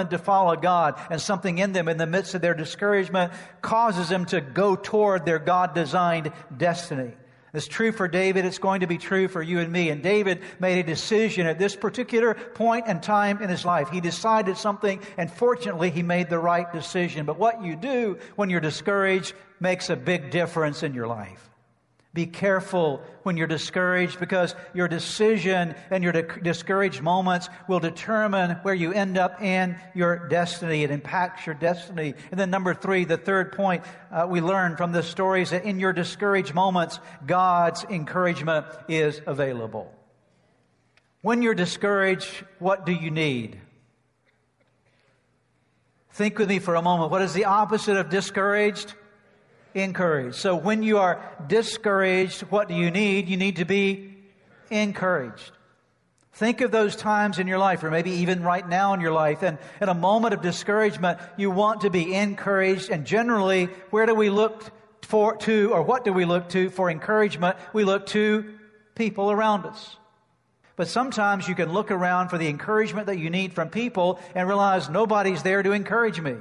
determined 0.05 0.15
to 0.15 0.25
follow 0.25 0.55
God 0.55 0.99
and 1.09 1.21
something 1.21 1.57
in 1.57 1.73
them 1.73 1.87
in 1.87 1.97
the 1.97 2.07
midst 2.07 2.35
of 2.35 2.41
their 2.41 2.53
discouragement 2.53 3.31
causes 3.61 4.09
them 4.09 4.25
to 4.25 4.41
go 4.41 4.75
toward 4.75 5.25
their 5.25 5.39
God 5.39 5.73
designed 5.73 6.31
destiny. 6.55 7.13
It's 7.53 7.67
true 7.67 7.93
for 7.93 8.09
David. 8.09 8.43
It's 8.43 8.57
going 8.57 8.81
to 8.81 8.87
be 8.87 8.97
true 8.97 9.29
for 9.29 9.41
you 9.41 9.59
and 9.59 9.71
me. 9.71 9.89
And 9.89 10.03
David 10.03 10.41
made 10.59 10.77
a 10.79 10.83
decision 10.83 11.47
at 11.47 11.57
this 11.57 11.73
particular 11.73 12.33
point 12.33 12.85
and 12.87 13.01
time 13.01 13.41
in 13.41 13.49
his 13.49 13.63
life. 13.63 13.89
He 13.89 14.01
decided 14.01 14.57
something, 14.57 14.99
and 15.17 15.31
fortunately, 15.31 15.89
he 15.89 16.03
made 16.03 16.29
the 16.29 16.39
right 16.39 16.71
decision. 16.73 17.25
But 17.25 17.39
what 17.39 17.63
you 17.63 17.77
do 17.77 18.17
when 18.35 18.49
you're 18.49 18.59
discouraged 18.59 19.33
makes 19.61 19.89
a 19.89 19.95
big 19.95 20.31
difference 20.31 20.83
in 20.83 20.93
your 20.93 21.07
life. 21.07 21.49
Be 22.15 22.25
careful 22.25 23.03
when 23.23 23.35
you're 23.35 23.45
discouraged 23.45 24.21
because 24.21 24.55
your 24.73 24.87
decision 24.87 25.75
and 25.91 26.01
your 26.01 26.13
di- 26.13 26.39
discouraged 26.41 27.01
moments 27.01 27.49
will 27.67 27.81
determine 27.81 28.51
where 28.61 28.73
you 28.73 28.93
end 28.93 29.17
up 29.17 29.41
in 29.41 29.77
your 29.93 30.29
destiny. 30.29 30.83
It 30.83 30.91
impacts 30.91 31.45
your 31.45 31.55
destiny. 31.55 32.13
And 32.31 32.39
then, 32.39 32.49
number 32.51 32.73
three, 32.73 33.03
the 33.03 33.17
third 33.17 33.51
point 33.51 33.83
uh, 34.13 34.25
we 34.29 34.39
learn 34.39 34.77
from 34.77 34.93
this 34.93 35.09
story 35.09 35.41
is 35.41 35.49
that 35.49 35.65
in 35.65 35.77
your 35.77 35.91
discouraged 35.91 36.53
moments, 36.53 37.01
God's 37.27 37.83
encouragement 37.83 38.65
is 38.87 39.19
available. 39.27 39.93
When 41.21 41.41
you're 41.41 41.53
discouraged, 41.53 42.29
what 42.59 42.85
do 42.85 42.93
you 42.93 43.11
need? 43.11 43.59
Think 46.11 46.39
with 46.39 46.47
me 46.47 46.59
for 46.59 46.75
a 46.75 46.81
moment. 46.81 47.11
What 47.11 47.23
is 47.23 47.33
the 47.33 47.43
opposite 47.43 47.97
of 47.97 48.09
discouraged? 48.09 48.93
Encouraged. 49.75 50.37
So 50.37 50.55
when 50.55 50.81
you 50.81 50.97
are 50.97 51.21
discouraged, 51.47 52.41
what 52.43 52.67
do 52.67 52.73
you 52.73 52.89
need? 52.89 53.27
You 53.29 53.37
need 53.37 53.57
to 53.57 53.65
be 53.65 54.15
encouraged. 54.71 55.51
Think 56.33 56.61
of 56.61 56.71
those 56.71 56.95
times 56.95 57.39
in 57.39 57.47
your 57.47 57.59
life, 57.59 57.83
or 57.83 57.91
maybe 57.91 58.11
even 58.11 58.43
right 58.43 58.67
now 58.67 58.93
in 58.93 58.99
your 58.99 59.13
life, 59.13 59.41
and 59.41 59.57
in 59.79 59.87
a 59.87 59.93
moment 59.93 60.33
of 60.33 60.41
discouragement, 60.41 61.19
you 61.37 61.49
want 61.49 61.81
to 61.81 61.89
be 61.89 62.13
encouraged. 62.13 62.89
And 62.89 63.05
generally, 63.05 63.65
where 63.89 64.05
do 64.05 64.15
we 64.15 64.29
look 64.29 64.71
for 65.03 65.37
to, 65.37 65.71
or 65.71 65.81
what 65.81 66.03
do 66.03 66.11
we 66.11 66.25
look 66.25 66.49
to 66.49 66.69
for 66.69 66.89
encouragement? 66.89 67.55
We 67.71 67.85
look 67.85 68.07
to 68.07 68.53
people 68.95 69.31
around 69.31 69.65
us. 69.65 69.97
But 70.75 70.89
sometimes 70.89 71.47
you 71.47 71.55
can 71.55 71.71
look 71.71 71.89
around 71.89 72.29
for 72.29 72.37
the 72.37 72.49
encouragement 72.49 73.07
that 73.07 73.17
you 73.17 73.29
need 73.29 73.53
from 73.53 73.69
people 73.69 74.19
and 74.33 74.45
realize 74.45 74.89
nobody's 74.89 75.41
there 75.41 75.63
to 75.63 75.71
encourage 75.71 76.19
me. 76.19 76.35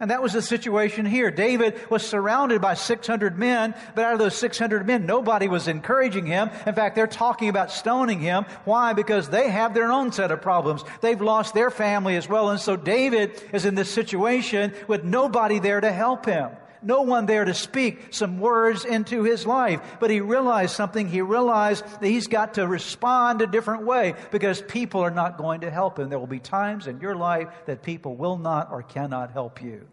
And 0.00 0.10
that 0.10 0.22
was 0.22 0.32
the 0.32 0.42
situation 0.42 1.06
here. 1.06 1.30
David 1.30 1.78
was 1.88 2.04
surrounded 2.04 2.60
by 2.60 2.74
600 2.74 3.38
men, 3.38 3.74
but 3.94 4.04
out 4.04 4.12
of 4.12 4.18
those 4.18 4.34
600 4.34 4.86
men, 4.86 5.06
nobody 5.06 5.46
was 5.46 5.68
encouraging 5.68 6.26
him. 6.26 6.50
In 6.66 6.74
fact, 6.74 6.96
they're 6.96 7.06
talking 7.06 7.48
about 7.48 7.70
stoning 7.70 8.18
him. 8.18 8.44
Why? 8.64 8.92
Because 8.92 9.28
they 9.28 9.48
have 9.50 9.72
their 9.72 9.92
own 9.92 10.10
set 10.10 10.32
of 10.32 10.42
problems. 10.42 10.84
They've 11.00 11.20
lost 11.20 11.54
their 11.54 11.70
family 11.70 12.16
as 12.16 12.28
well. 12.28 12.50
And 12.50 12.58
so 12.58 12.74
David 12.76 13.40
is 13.52 13.64
in 13.64 13.76
this 13.76 13.88
situation 13.88 14.74
with 14.88 15.04
nobody 15.04 15.60
there 15.60 15.80
to 15.80 15.92
help 15.92 16.26
him 16.26 16.50
no 16.84 17.02
one 17.02 17.26
there 17.26 17.44
to 17.44 17.54
speak 17.54 18.14
some 18.14 18.38
words 18.38 18.84
into 18.84 19.22
his 19.22 19.46
life. 19.46 19.80
But 20.00 20.10
he 20.10 20.20
realized 20.20 20.74
something. 20.74 21.08
He 21.08 21.20
realized 21.20 21.84
that 21.84 22.06
he's 22.06 22.26
got 22.26 22.54
to 22.54 22.66
respond 22.66 23.42
a 23.42 23.46
different 23.46 23.84
way 23.84 24.14
because 24.30 24.62
people 24.62 25.00
are 25.00 25.10
not 25.10 25.38
going 25.38 25.62
to 25.62 25.70
help 25.70 25.98
him. 25.98 26.08
There 26.08 26.18
will 26.18 26.26
be 26.26 26.40
times 26.40 26.86
in 26.86 27.00
your 27.00 27.14
life 27.14 27.48
that 27.66 27.82
people 27.82 28.16
will 28.16 28.38
not 28.38 28.70
or 28.70 28.82
cannot 28.82 29.32
help 29.32 29.62
you. 29.62 29.86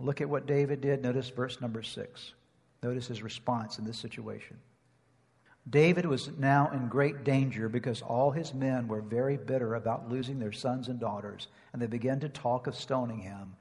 Look 0.00 0.20
at 0.20 0.28
what 0.28 0.46
David 0.46 0.80
did. 0.80 1.02
Notice 1.02 1.28
verse 1.28 1.60
number 1.60 1.82
six. 1.82 2.32
Notice 2.82 3.08
his 3.08 3.22
response 3.22 3.78
in 3.78 3.84
this 3.84 3.98
situation. 3.98 4.56
David 5.68 6.06
was 6.06 6.30
now 6.38 6.70
in 6.72 6.88
great 6.88 7.24
danger 7.24 7.68
because 7.68 8.00
all 8.00 8.30
his 8.30 8.54
men 8.54 8.88
were 8.88 9.02
very 9.02 9.36
bitter 9.36 9.74
about 9.74 10.08
losing 10.08 10.38
their 10.38 10.52
sons 10.52 10.88
and 10.88 10.98
daughters, 10.98 11.48
and 11.72 11.82
they 11.82 11.86
began 11.86 12.20
to 12.20 12.28
talk 12.28 12.66
of 12.66 12.76
stoning 12.76 13.18
him. 13.18 13.54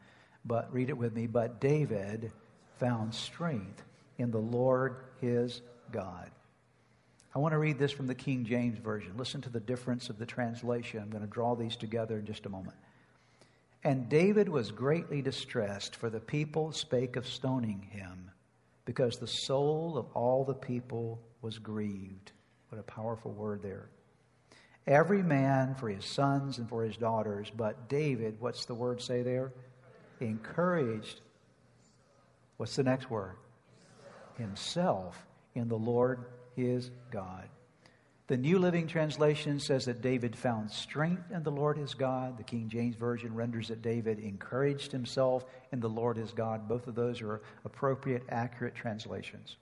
But 0.48 0.74
read 0.74 0.90
it 0.90 0.98
with 0.98 1.14
me. 1.14 1.28
But 1.28 1.60
David 1.60 2.32
found 2.80 3.14
strength 3.14 3.84
in 4.18 4.32
the 4.32 4.40
Lord 4.40 4.96
his 5.22 5.62
God. 5.92 6.32
I 7.36 7.40
want 7.40 7.52
to 7.52 7.60
read 7.60 7.78
this 7.78 7.92
from 7.92 8.08
the 8.08 8.16
King 8.16 8.46
James 8.46 8.80
Version. 8.80 9.12
Listen 9.18 9.42
to 9.42 9.50
the 9.50 9.60
difference 9.60 10.10
of 10.10 10.18
the 10.18 10.26
translation. 10.26 11.02
I'm 11.02 11.10
going 11.10 11.24
to 11.24 11.30
draw 11.30 11.56
these 11.56 11.76
together 11.76 12.18
in 12.18 12.26
just 12.26 12.46
a 12.46 12.50
moment. 12.50 12.78
And 13.84 14.10
David 14.10 14.50
was 14.50 14.72
greatly 14.72 15.22
distressed, 15.22 15.96
for 15.96 16.10
the 16.10 16.20
people 16.20 16.72
spake 16.72 17.16
of 17.16 17.28
stoning 17.28 17.88
him, 17.92 18.32
because 18.86 19.18
the 19.18 19.28
soul 19.28 19.98
of 19.98 20.08
all 20.14 20.44
the 20.44 20.54
people 20.54 21.22
was 21.42 21.60
grieved. 21.60 22.32
What 22.70 22.80
a 22.80 22.84
powerful 22.84 23.32
word 23.32 23.62
there. 23.62 23.90
Every 24.88 25.22
man 25.22 25.76
for 25.76 25.90
his 25.90 26.06
sons 26.06 26.58
and 26.58 26.68
for 26.68 26.84
his 26.84 26.98
daughters, 26.98 27.52
but 27.56 27.88
David, 27.88 28.38
what's 28.40 28.66
the 28.66 28.74
word 28.74 29.02
say 29.02 29.22
there? 29.22 29.54
Encouraged, 30.20 31.22
what's 32.58 32.76
the 32.76 32.84
next 32.84 33.10
word? 33.10 33.36
Himself 34.38 35.26
in 35.56 35.68
the 35.68 35.78
Lord 35.78 36.26
his 36.56 36.92
God. 37.12 37.48
The 38.28 38.38
New 38.38 38.60
Living 38.60 38.88
Translation 38.88 39.58
says 39.58 39.86
that 39.86 40.02
David 40.02 40.36
found 40.36 40.70
strength 40.70 41.32
in 41.32 41.44
the 41.44 41.52
Lord 41.52 41.78
his 41.78 41.94
God. 41.94 42.38
The 42.38 42.44
King 42.44 42.68
James 42.68 42.98
Version 42.98 43.34
renders 43.34 43.70
that 43.70 43.82
David 43.82 44.20
encouraged 44.20 44.92
himself 44.92 45.46
in 45.72 45.80
the 45.80 45.88
Lord 45.88 46.18
his 46.18 46.34
God. 46.34 46.68
Both 46.68 46.88
of 46.88 46.96
those 46.96 47.22
are 47.22 47.42
appropriate, 47.64 48.24
accurate 48.28 48.76
translations. 48.76 49.56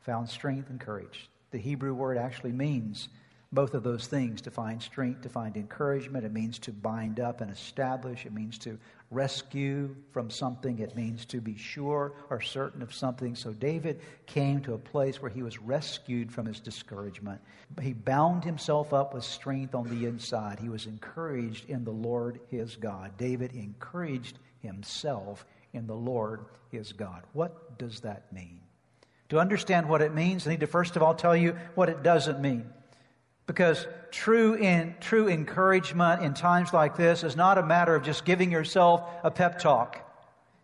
Found 0.00 0.30
strength 0.30 0.70
and 0.70 0.80
courage. 0.80 1.28
The 1.50 1.58
Hebrew 1.58 1.92
word 1.92 2.16
actually 2.16 2.52
means 2.52 3.10
both 3.52 3.74
of 3.74 3.82
those 3.82 4.06
things 4.06 4.40
to 4.40 4.50
find 4.50 4.80
strength, 4.80 5.20
to 5.22 5.28
find 5.28 5.54
encouragement. 5.54 6.24
It 6.24 6.32
means 6.32 6.58
to 6.60 6.72
bind 6.72 7.20
up 7.20 7.42
and 7.42 7.50
establish. 7.50 8.24
It 8.24 8.32
means 8.32 8.56
to 8.60 8.78
rescue 9.12 9.94
from 10.10 10.30
something. 10.30 10.78
It 10.78 10.96
means 10.96 11.24
to 11.26 11.40
be 11.40 11.56
sure 11.56 12.14
or 12.30 12.40
certain 12.40 12.82
of 12.82 12.94
something. 12.94 13.34
So 13.34 13.52
David 13.52 14.00
came 14.26 14.60
to 14.62 14.74
a 14.74 14.78
place 14.78 15.20
where 15.20 15.30
he 15.30 15.42
was 15.42 15.60
rescued 15.60 16.32
from 16.32 16.46
his 16.46 16.60
discouragement. 16.60 17.40
He 17.80 17.92
bound 17.92 18.44
himself 18.44 18.92
up 18.92 19.14
with 19.14 19.24
strength 19.24 19.74
on 19.74 19.88
the 19.88 20.06
inside. 20.06 20.58
He 20.58 20.68
was 20.68 20.86
encouraged 20.86 21.68
in 21.68 21.84
the 21.84 21.92
Lord 21.92 22.40
his 22.50 22.76
God. 22.76 23.16
David 23.16 23.52
encouraged 23.52 24.38
himself 24.60 25.44
in 25.72 25.86
the 25.86 25.94
Lord 25.94 26.46
his 26.70 26.92
God. 26.92 27.22
What 27.32 27.78
does 27.78 28.00
that 28.00 28.32
mean? 28.32 28.60
To 29.28 29.38
understand 29.38 29.88
what 29.88 30.02
it 30.02 30.14
means, 30.14 30.46
I 30.46 30.50
need 30.50 30.60
to 30.60 30.66
first 30.66 30.96
of 30.96 31.02
all 31.02 31.14
tell 31.14 31.36
you 31.36 31.56
what 31.74 31.88
it 31.88 32.02
doesn't 32.02 32.40
mean. 32.40 32.70
Because 33.52 33.86
true, 34.10 34.54
in, 34.54 34.94
true 34.98 35.28
encouragement 35.28 36.22
in 36.22 36.32
times 36.32 36.72
like 36.72 36.96
this 36.96 37.22
is 37.22 37.36
not 37.36 37.58
a 37.58 37.62
matter 37.62 37.94
of 37.94 38.02
just 38.02 38.24
giving 38.24 38.50
yourself 38.50 39.02
a 39.22 39.30
pep 39.30 39.58
talk. 39.58 39.98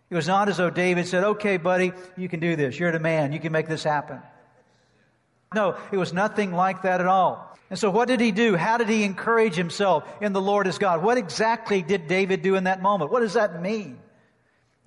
It 0.09 0.15
was 0.15 0.27
not 0.27 0.49
as 0.49 0.57
though 0.57 0.71
David 0.71 1.07
said, 1.07 1.23
okay, 1.23 1.59
buddy, 1.59 1.93
you 2.17 2.31
can 2.31 2.41
do 2.41 2.57
this. 2.57 2.79
You're 2.79 2.91
the 2.91 2.99
man. 2.99 3.35
You 3.35 3.41
can 3.41 3.53
make 3.53 3.69
this 3.69 3.85
happen. 3.85 4.23
No, 5.55 5.77
it 5.93 5.99
was 5.99 6.15
nothing 6.15 6.55
like 6.55 6.81
that 6.83 7.03
at 7.03 7.07
all. 7.07 7.55
And 7.69 7.79
so 7.79 7.91
what 7.91 8.09
did 8.09 8.21
he 8.21 8.33
do? 8.33 8.57
How 8.57 8.79
did 8.79 8.89
he 8.89 9.05
encourage 9.05 9.55
himself 9.55 10.05
in 10.23 10.33
the 10.33 10.41
Lord 10.41 10.67
as 10.67 10.79
God? 10.79 11.03
What 11.03 11.19
exactly 11.19 11.83
did 11.83 12.09
David 12.09 12.41
do 12.41 12.55
in 12.55 12.65
that 12.65 12.81
moment? 12.81 13.11
What 13.11 13.21
does 13.21 13.35
that 13.35 13.61
mean? 13.61 13.99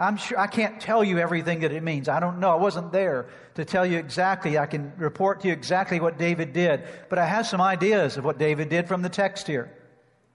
I'm 0.01 0.17
sure 0.17 0.39
I 0.39 0.48
can't 0.48 0.81
tell 0.81 1.03
you 1.03 1.20
everything 1.20 1.60
that 1.60 1.72
it 1.72 1.84
means. 1.84 2.10
I 2.10 2.20
don't 2.20 2.39
know. 2.39 2.50
I 2.50 2.55
wasn't 2.55 2.91
there 2.91 3.27
to 3.53 3.63
tell 3.63 3.86
you 3.86 4.00
exactly. 4.00 4.58
I 4.58 4.65
can 4.65 4.91
report 4.98 5.41
to 5.41 5.48
you 5.48 5.53
exactly 5.53 6.00
what 6.00 6.17
David 6.17 6.53
did, 6.53 6.84
but 7.08 7.20
I 7.20 7.25
have 7.25 7.46
some 7.46 7.62
ideas 7.62 8.17
of 8.17 8.25
what 8.25 8.39
David 8.39 8.70
did 8.70 8.88
from 8.88 9.03
the 9.03 9.10
text 9.10 9.46
here. 9.46 9.72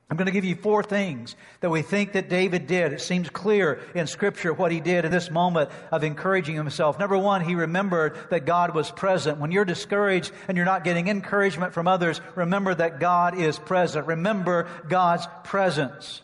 I'm 0.09 0.17
going 0.17 0.27
to 0.27 0.33
give 0.33 0.45
you 0.45 0.55
four 0.55 0.85
things 0.85 1.35
that 1.63 1.71
we 1.71 1.83
think 1.83 2.13
that 2.13 2.29
David 2.29 2.69
did. 2.69 2.93
It 2.93 3.01
seems 3.01 3.29
clear 3.29 3.81
in 3.93 4.07
scripture 4.07 4.53
what 4.53 4.71
he 4.71 4.79
did 4.79 5.05
in 5.05 5.11
this 5.11 5.33
moment 5.33 5.71
of 5.91 6.05
encouraging 6.05 6.55
himself. 6.55 7.01
Number 7.01 7.19
one, 7.19 7.43
he 7.43 7.57
remembered 7.57 8.17
that 8.31 8.47
God 8.47 8.73
was 8.73 8.93
present. 8.93 9.39
When 9.39 9.51
you're 9.51 9.65
discouraged 9.65 10.31
and 10.47 10.57
you're 10.57 10.65
not 10.65 10.85
getting 10.85 11.09
encouragement 11.09 11.75
from 11.75 11.89
others, 11.89 12.21
remember 12.37 12.73
that 12.73 13.01
God 13.01 13.37
is 13.37 13.59
present. 13.59 14.07
Remember 14.07 14.69
God's 14.89 15.27
presence. 15.43 16.23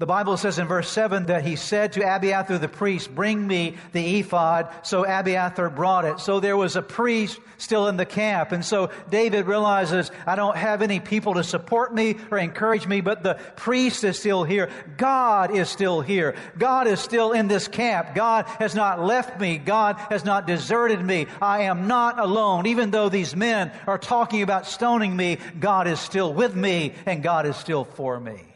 The 0.00 0.06
Bible 0.06 0.38
says 0.38 0.58
in 0.58 0.66
verse 0.66 0.88
7 0.88 1.26
that 1.26 1.44
he 1.44 1.56
said 1.56 1.92
to 1.92 2.00
Abiathar 2.00 2.56
the 2.56 2.68
priest, 2.68 3.14
Bring 3.14 3.46
me 3.46 3.76
the 3.92 4.20
ephod. 4.20 4.70
So 4.82 5.04
Abiathar 5.04 5.68
brought 5.68 6.06
it. 6.06 6.20
So 6.20 6.40
there 6.40 6.56
was 6.56 6.74
a 6.74 6.80
priest 6.80 7.38
still 7.58 7.86
in 7.86 7.98
the 7.98 8.06
camp. 8.06 8.52
And 8.52 8.64
so 8.64 8.88
David 9.10 9.44
realizes, 9.46 10.10
I 10.26 10.36
don't 10.36 10.56
have 10.56 10.80
any 10.80 11.00
people 11.00 11.34
to 11.34 11.44
support 11.44 11.94
me 11.94 12.16
or 12.30 12.38
encourage 12.38 12.86
me, 12.86 13.02
but 13.02 13.22
the 13.22 13.34
priest 13.56 14.02
is 14.02 14.18
still 14.18 14.42
here. 14.42 14.70
God 14.96 15.54
is 15.54 15.68
still 15.68 16.00
here. 16.00 16.34
God 16.56 16.86
is 16.86 16.98
still 16.98 17.32
in 17.32 17.46
this 17.46 17.68
camp. 17.68 18.14
God 18.14 18.46
has 18.58 18.74
not 18.74 19.02
left 19.04 19.38
me. 19.38 19.58
God 19.58 19.96
has 20.08 20.24
not 20.24 20.46
deserted 20.46 21.04
me. 21.04 21.26
I 21.42 21.64
am 21.64 21.88
not 21.88 22.18
alone. 22.18 22.66
Even 22.68 22.90
though 22.90 23.10
these 23.10 23.36
men 23.36 23.70
are 23.86 23.98
talking 23.98 24.40
about 24.40 24.66
stoning 24.66 25.14
me, 25.14 25.36
God 25.58 25.86
is 25.86 26.00
still 26.00 26.32
with 26.32 26.56
me 26.56 26.94
and 27.04 27.22
God 27.22 27.44
is 27.44 27.56
still 27.56 27.84
for 27.84 28.18
me. 28.18 28.49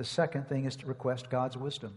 The 0.00 0.06
second 0.06 0.48
thing 0.48 0.64
is 0.64 0.76
to 0.76 0.86
request 0.86 1.28
God's 1.28 1.58
wisdom. 1.58 1.92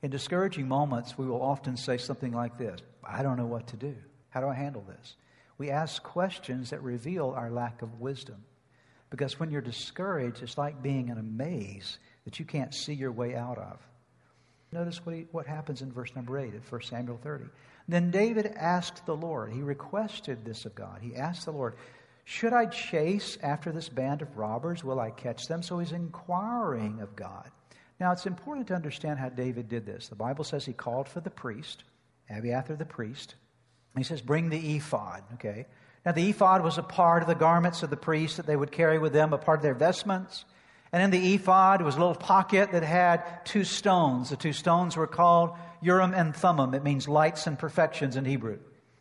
In 0.00 0.12
discouraging 0.12 0.68
moments, 0.68 1.18
we 1.18 1.26
will 1.26 1.42
often 1.42 1.76
say 1.76 1.98
something 1.98 2.30
like 2.30 2.56
this 2.56 2.78
I 3.02 3.24
don't 3.24 3.36
know 3.36 3.46
what 3.46 3.66
to 3.66 3.76
do. 3.76 3.96
How 4.30 4.40
do 4.40 4.46
I 4.46 4.54
handle 4.54 4.84
this? 4.86 5.16
We 5.58 5.70
ask 5.70 6.00
questions 6.04 6.70
that 6.70 6.80
reveal 6.84 7.34
our 7.36 7.50
lack 7.50 7.82
of 7.82 8.00
wisdom. 8.00 8.44
Because 9.10 9.40
when 9.40 9.50
you're 9.50 9.60
discouraged, 9.60 10.40
it's 10.40 10.56
like 10.56 10.80
being 10.80 11.08
in 11.08 11.18
a 11.18 11.22
maze 11.24 11.98
that 12.24 12.38
you 12.38 12.44
can't 12.44 12.72
see 12.72 12.94
your 12.94 13.10
way 13.10 13.34
out 13.34 13.58
of. 13.58 13.84
Notice 14.70 15.04
what, 15.04 15.16
he, 15.16 15.26
what 15.32 15.48
happens 15.48 15.82
in 15.82 15.90
verse 15.90 16.14
number 16.14 16.38
8 16.38 16.54
of 16.54 16.70
1 16.70 16.82
Samuel 16.82 17.18
30. 17.20 17.46
Then 17.88 18.12
David 18.12 18.54
asked 18.54 19.04
the 19.04 19.16
Lord, 19.16 19.52
he 19.52 19.62
requested 19.62 20.44
this 20.44 20.64
of 20.64 20.76
God. 20.76 21.00
He 21.02 21.16
asked 21.16 21.44
the 21.44 21.50
Lord, 21.50 21.74
should 22.30 22.52
I 22.52 22.66
chase 22.66 23.38
after 23.42 23.72
this 23.72 23.88
band 23.88 24.20
of 24.20 24.36
robbers? 24.36 24.84
Will 24.84 25.00
I 25.00 25.10
catch 25.10 25.48
them? 25.48 25.62
So 25.62 25.78
he's 25.78 25.92
inquiring 25.92 27.00
of 27.00 27.16
God. 27.16 27.50
Now, 27.98 28.12
it's 28.12 28.26
important 28.26 28.66
to 28.66 28.74
understand 28.74 29.18
how 29.18 29.30
David 29.30 29.70
did 29.70 29.86
this. 29.86 30.08
The 30.08 30.14
Bible 30.14 30.44
says 30.44 30.66
he 30.66 30.74
called 30.74 31.08
for 31.08 31.20
the 31.20 31.30
priest, 31.30 31.84
Abiathar 32.28 32.76
the 32.76 32.84
priest. 32.84 33.34
He 33.96 34.04
says, 34.04 34.20
Bring 34.20 34.50
the 34.50 34.76
ephod, 34.76 35.22
okay? 35.34 35.64
Now, 36.04 36.12
the 36.12 36.28
ephod 36.28 36.62
was 36.62 36.76
a 36.76 36.82
part 36.82 37.22
of 37.22 37.28
the 37.28 37.34
garments 37.34 37.82
of 37.82 37.88
the 37.88 37.96
priests 37.96 38.36
that 38.36 38.46
they 38.46 38.56
would 38.56 38.72
carry 38.72 38.98
with 38.98 39.14
them, 39.14 39.32
a 39.32 39.38
part 39.38 39.60
of 39.60 39.62
their 39.62 39.72
vestments. 39.72 40.44
And 40.92 41.02
in 41.02 41.10
the 41.10 41.34
ephod 41.34 41.80
was 41.80 41.96
a 41.96 41.98
little 41.98 42.14
pocket 42.14 42.72
that 42.72 42.82
had 42.82 43.46
two 43.46 43.64
stones. 43.64 44.28
The 44.28 44.36
two 44.36 44.52
stones 44.52 44.98
were 44.98 45.06
called 45.06 45.52
Urim 45.80 46.12
and 46.12 46.36
Thummim. 46.36 46.74
It 46.74 46.84
means 46.84 47.08
lights 47.08 47.46
and 47.46 47.58
perfections 47.58 48.16
in 48.16 48.26
Hebrew. 48.26 48.58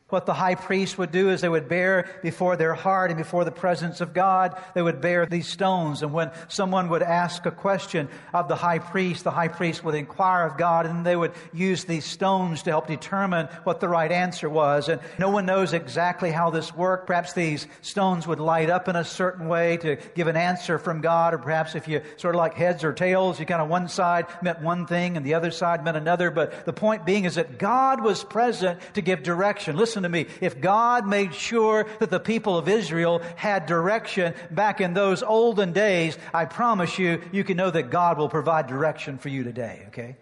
What 0.10 0.26
the 0.26 0.34
high 0.34 0.56
priest 0.56 0.98
would 0.98 1.12
do 1.12 1.30
is 1.32 1.42
they 1.42 1.50
would 1.50 1.68
bear 1.68 2.10
before 2.24 2.56
their 2.56 2.74
heart 2.74 3.12
and 3.12 3.18
before 3.18 3.44
the 3.44 3.52
presence 3.52 4.00
of 4.00 4.14
God, 4.14 4.58
they 4.74 4.82
would 4.82 5.02
bear 5.02 5.26
these 5.26 5.50
stones. 5.50 6.02
And 6.02 6.14
when 6.14 6.32
someone 6.48 6.88
would 6.90 7.04
ask 7.04 7.46
a 7.46 7.52
question 7.52 8.08
of 8.34 8.48
the 8.48 8.56
high 8.56 8.80
priest, 8.80 9.26
the 9.26 9.32
high 9.32 9.50
priest 9.50 9.84
would 9.84 9.96
inquire 9.96 10.46
of 10.48 10.58
God 10.58 10.86
and 10.86 11.06
they 11.06 11.18
would 11.18 11.34
use 11.54 11.84
these 11.84 12.06
stones 12.06 12.64
to 12.64 12.70
help 12.70 12.88
determine 12.88 13.48
what 13.66 13.82
the 13.82 13.90
right 13.90 14.10
answer 14.10 14.50
was. 14.50 14.88
And 14.88 15.02
no 15.20 15.30
one 15.30 15.46
knows 15.46 15.74
exactly 15.74 16.32
how 16.32 16.52
this 16.52 16.74
worked. 16.74 17.06
Perhaps 17.06 17.34
these 17.34 17.68
stones 17.82 18.26
would 18.26 18.40
light 18.40 18.70
up 18.70 18.88
in 18.88 18.96
a 18.96 19.04
certain 19.04 19.50
way 19.50 19.76
to 19.76 19.98
give 20.16 20.28
an 20.28 20.38
answer 20.38 20.80
from 20.80 21.02
God, 21.02 21.34
or 21.34 21.38
perhaps 21.38 21.76
if 21.76 21.86
you 21.86 22.02
sort 22.16 22.34
of 22.34 22.40
like 22.40 22.54
heads 22.54 22.86
or 22.86 22.94
tails, 22.94 23.42
you 23.42 23.46
kind 23.46 23.62
of 23.62 23.68
one 23.68 23.90
side 23.90 24.28
meant 24.42 24.62
one 24.62 24.88
thing 24.88 25.18
and 25.18 25.26
the 25.26 25.34
other 25.34 25.52
side 25.52 25.84
meant 25.84 25.98
another. 25.98 26.32
But 26.32 26.66
the 26.66 26.72
point 26.72 27.06
being 27.06 27.26
is 27.26 27.36
that 27.36 27.60
God 27.60 28.02
was 28.02 28.24
present 28.24 28.80
to 28.94 29.02
give 29.02 29.22
direction. 29.22 29.76
Listen 29.76 29.97
listen 29.98 30.04
to 30.04 30.10
me. 30.10 30.28
If 30.42 30.62
God 30.62 31.08
made 31.08 31.34
sure 31.34 31.88
that 32.00 32.10
the 32.10 32.20
people 32.20 32.58
of 32.58 32.70
Israel 32.70 33.22
had 33.36 33.66
direction 33.66 34.34
back 34.52 34.80
in 34.80 34.94
those 34.94 35.24
olden 35.24 35.74
days, 35.74 36.18
I 36.34 36.46
promise 36.46 37.00
you, 37.00 37.22
you 37.32 37.44
can 37.44 37.58
know 37.58 37.72
that 37.72 37.90
God 37.90 38.18
will 38.18 38.30
provide 38.30 38.68
direction 38.68 39.18
for 39.18 39.30
you 39.30 39.44
today, 39.44 39.86
okay? 39.88 40.18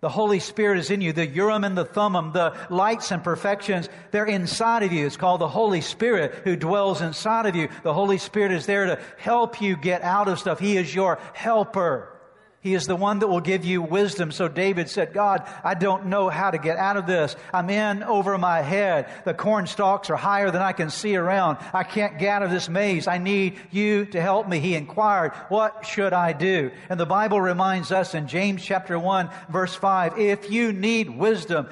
The 0.00 0.08
Holy 0.08 0.40
Spirit 0.40 0.78
is 0.78 0.90
in 0.90 1.00
you. 1.00 1.12
The 1.12 1.26
Urim 1.26 1.62
and 1.62 1.76
the 1.76 1.84
Thummim, 1.84 2.32
the 2.32 2.56
lights 2.70 3.12
and 3.12 3.22
perfections, 3.22 3.88
they're 4.10 4.24
inside 4.24 4.82
of 4.82 4.92
you. 4.92 5.06
It's 5.06 5.16
called 5.16 5.42
the 5.42 5.48
Holy 5.48 5.82
Spirit 5.82 6.34
who 6.44 6.56
dwells 6.56 7.02
inside 7.02 7.46
of 7.46 7.54
you. 7.54 7.68
The 7.82 7.94
Holy 7.94 8.18
Spirit 8.18 8.50
is 8.52 8.66
there 8.66 8.86
to 8.86 8.98
help 9.18 9.60
you 9.60 9.76
get 9.76 10.02
out 10.02 10.26
of 10.26 10.38
stuff. 10.38 10.58
He 10.58 10.76
is 10.76 10.94
your 10.94 11.18
helper. 11.34 12.19
He 12.62 12.74
is 12.74 12.86
the 12.86 12.96
one 12.96 13.20
that 13.20 13.28
will 13.28 13.40
give 13.40 13.64
you 13.64 13.80
wisdom. 13.80 14.30
So 14.32 14.46
David 14.46 14.90
said, 14.90 15.14
God, 15.14 15.48
I 15.64 15.72
don't 15.72 16.06
know 16.06 16.28
how 16.28 16.50
to 16.50 16.58
get 16.58 16.76
out 16.76 16.98
of 16.98 17.06
this. 17.06 17.34
I'm 17.54 17.70
in 17.70 18.02
over 18.02 18.36
my 18.36 18.60
head. 18.60 19.08
The 19.24 19.32
corn 19.32 19.66
stalks 19.66 20.10
are 20.10 20.16
higher 20.16 20.50
than 20.50 20.60
I 20.60 20.72
can 20.72 20.90
see 20.90 21.16
around. 21.16 21.56
I 21.72 21.84
can't 21.84 22.18
get 22.18 22.28
out 22.28 22.42
of 22.42 22.50
this 22.50 22.68
maze. 22.68 23.08
I 23.08 23.16
need 23.16 23.58
you 23.70 24.04
to 24.06 24.20
help 24.20 24.46
me. 24.46 24.60
He 24.60 24.74
inquired, 24.74 25.32
what 25.48 25.86
should 25.86 26.12
I 26.12 26.34
do? 26.34 26.70
And 26.90 27.00
the 27.00 27.06
Bible 27.06 27.40
reminds 27.40 27.92
us 27.92 28.14
in 28.14 28.28
James 28.28 28.62
chapter 28.62 28.98
1 28.98 29.30
verse 29.48 29.74
5, 29.74 30.18
if 30.18 30.50
you 30.50 30.74
need 30.74 31.08
wisdom, 31.08 31.66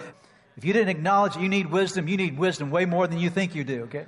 if 0.57 0.64
you 0.64 0.73
didn't 0.73 0.88
acknowledge 0.88 1.37
you 1.37 1.50
need 1.50 1.71
wisdom, 1.71 2.09
you 2.09 2.16
need 2.16 2.38
wisdom 2.38 2.71
way 2.71 2.87
more 2.87 3.07
than 3.07 3.18
you 3.18 3.28
think 3.28 3.54
you 3.54 3.62
do, 3.62 3.83
okay? 3.83 4.07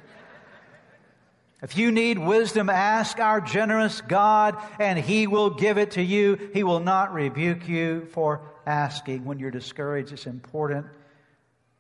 If 1.62 1.76
you 1.76 1.92
need 1.92 2.18
wisdom, 2.18 2.70
ask 2.70 3.18
our 3.20 3.40
generous 3.40 4.00
God 4.00 4.56
and 4.78 4.98
He 4.98 5.26
will 5.26 5.50
give 5.50 5.76
it 5.76 5.92
to 5.92 6.02
you. 6.02 6.50
He 6.54 6.64
will 6.64 6.80
not 6.80 7.12
rebuke 7.12 7.68
you 7.68 8.06
for 8.12 8.40
asking. 8.66 9.24
When 9.24 9.38
you're 9.38 9.50
discouraged, 9.50 10.12
it's 10.12 10.26
important 10.26 10.86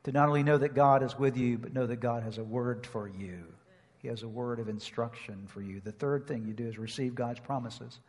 to 0.04 0.12
not 0.12 0.28
only 0.28 0.42
know 0.42 0.58
that 0.58 0.74
God 0.74 1.02
is 1.02 1.18
with 1.18 1.36
you, 1.36 1.58
but 1.58 1.72
know 1.72 1.86
that 1.86 2.00
God 2.00 2.22
has 2.22 2.38
a 2.38 2.44
word 2.44 2.86
for 2.86 3.08
you. 3.08 3.44
He 3.98 4.08
has 4.08 4.22
a 4.22 4.28
word 4.28 4.60
of 4.60 4.68
instruction 4.68 5.46
for 5.46 5.60
you. 5.60 5.80
The 5.80 5.92
third 5.92 6.26
thing 6.26 6.46
you 6.46 6.54
do 6.54 6.66
is 6.66 6.78
receive 6.78 7.14
God's 7.14 7.40
promises. 7.40 8.00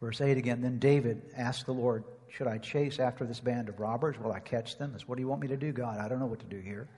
Verse 0.00 0.20
8 0.20 0.36
again, 0.36 0.60
then 0.60 0.78
David 0.80 1.22
asked 1.36 1.66
the 1.66 1.74
Lord, 1.74 2.02
Should 2.28 2.48
I 2.48 2.58
chase 2.58 2.98
after 2.98 3.24
this 3.24 3.38
band 3.38 3.68
of 3.68 3.78
robbers? 3.78 4.18
Will 4.18 4.32
I 4.32 4.40
catch 4.40 4.78
them? 4.78 4.90
That's 4.92 5.06
what 5.06 5.16
do 5.16 5.22
you 5.22 5.28
want 5.28 5.40
me 5.40 5.48
to 5.48 5.56
do, 5.56 5.70
God? 5.72 5.98
I 5.98 6.08
don't 6.08 6.18
know 6.18 6.26
what 6.26 6.40
to 6.40 6.46
do 6.46 6.58
here. 6.58 6.88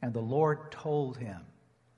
And 0.00 0.14
the 0.14 0.20
Lord 0.20 0.70
told 0.70 1.18
him, 1.18 1.40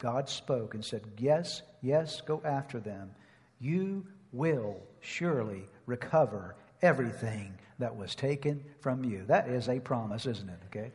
God 0.02 0.28
spoke 0.28 0.74
and 0.74 0.84
said, 0.84 1.02
Yes, 1.16 1.62
yes, 1.80 2.20
go 2.22 2.42
after 2.44 2.80
them. 2.80 3.12
You 3.60 4.04
will 4.32 4.76
surely 5.00 5.62
recover 5.86 6.56
everything 6.82 7.54
that 7.78 7.96
was 7.96 8.16
taken 8.16 8.64
from 8.80 9.04
you. 9.04 9.22
That 9.28 9.48
is 9.48 9.68
a 9.68 9.78
promise, 9.78 10.26
isn't 10.26 10.48
it? 10.48 10.58
Okay? 10.66 10.90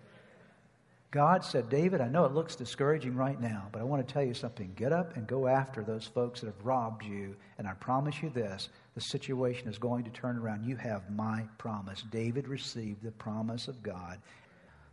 God 1.12 1.46
said, 1.46 1.70
David, 1.70 2.02
I 2.02 2.10
know 2.10 2.26
it 2.26 2.34
looks 2.34 2.58
discouraging 2.58 3.16
right 3.16 3.40
now, 3.40 3.70
but 3.72 3.80
I 3.80 3.86
want 3.86 4.06
to 4.06 4.14
tell 4.14 4.26
you 4.26 4.34
something. 4.34 4.74
Get 4.76 4.92
up 4.92 5.16
and 5.16 5.26
go 5.26 5.48
after 5.48 5.84
those 5.84 6.06
folks 6.06 6.42
that 6.42 6.48
have 6.48 6.66
robbed 6.66 7.06
you. 7.06 7.34
And 7.58 7.66
I 7.66 7.72
promise 7.76 8.22
you 8.22 8.30
this 8.30 8.68
the 8.94 9.02
situation 9.02 9.70
is 9.70 9.78
going 9.78 10.04
to 10.04 10.10
turn 10.10 10.38
around. 10.38 10.66
You 10.66 10.76
have 10.76 11.10
my 11.10 11.46
promise. 11.58 12.04
David 12.12 12.50
received 12.50 13.04
the 13.04 13.12
promise 13.12 13.70
of 13.70 13.82
God, 13.82 14.20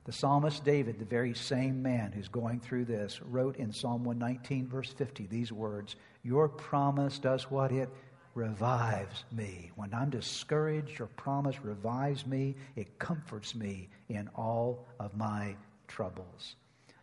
the 0.04 0.12
psalmist 0.12 0.64
David, 0.64 0.98
the 0.98 1.04
very 1.04 1.34
same 1.34 1.82
man 1.82 2.12
who's 2.12 2.28
going 2.28 2.60
through 2.60 2.84
this, 2.84 3.20
wrote 3.22 3.56
in 3.56 3.72
Psalm 3.72 4.04
119, 4.04 4.68
verse 4.68 4.92
50, 4.92 5.26
these 5.26 5.50
words 5.50 5.96
Your 6.22 6.48
promise 6.48 7.18
does 7.18 7.50
what? 7.50 7.72
It 7.72 7.88
revives 8.34 9.24
me. 9.32 9.70
When 9.76 9.94
I'm 9.94 10.10
discouraged, 10.10 10.98
your 10.98 11.08
promise 11.08 11.64
revives 11.64 12.26
me. 12.26 12.56
It 12.76 12.98
comforts 12.98 13.54
me 13.54 13.88
in 14.08 14.28
all 14.34 14.86
of 15.00 15.16
my 15.16 15.56
troubles. 15.88 16.56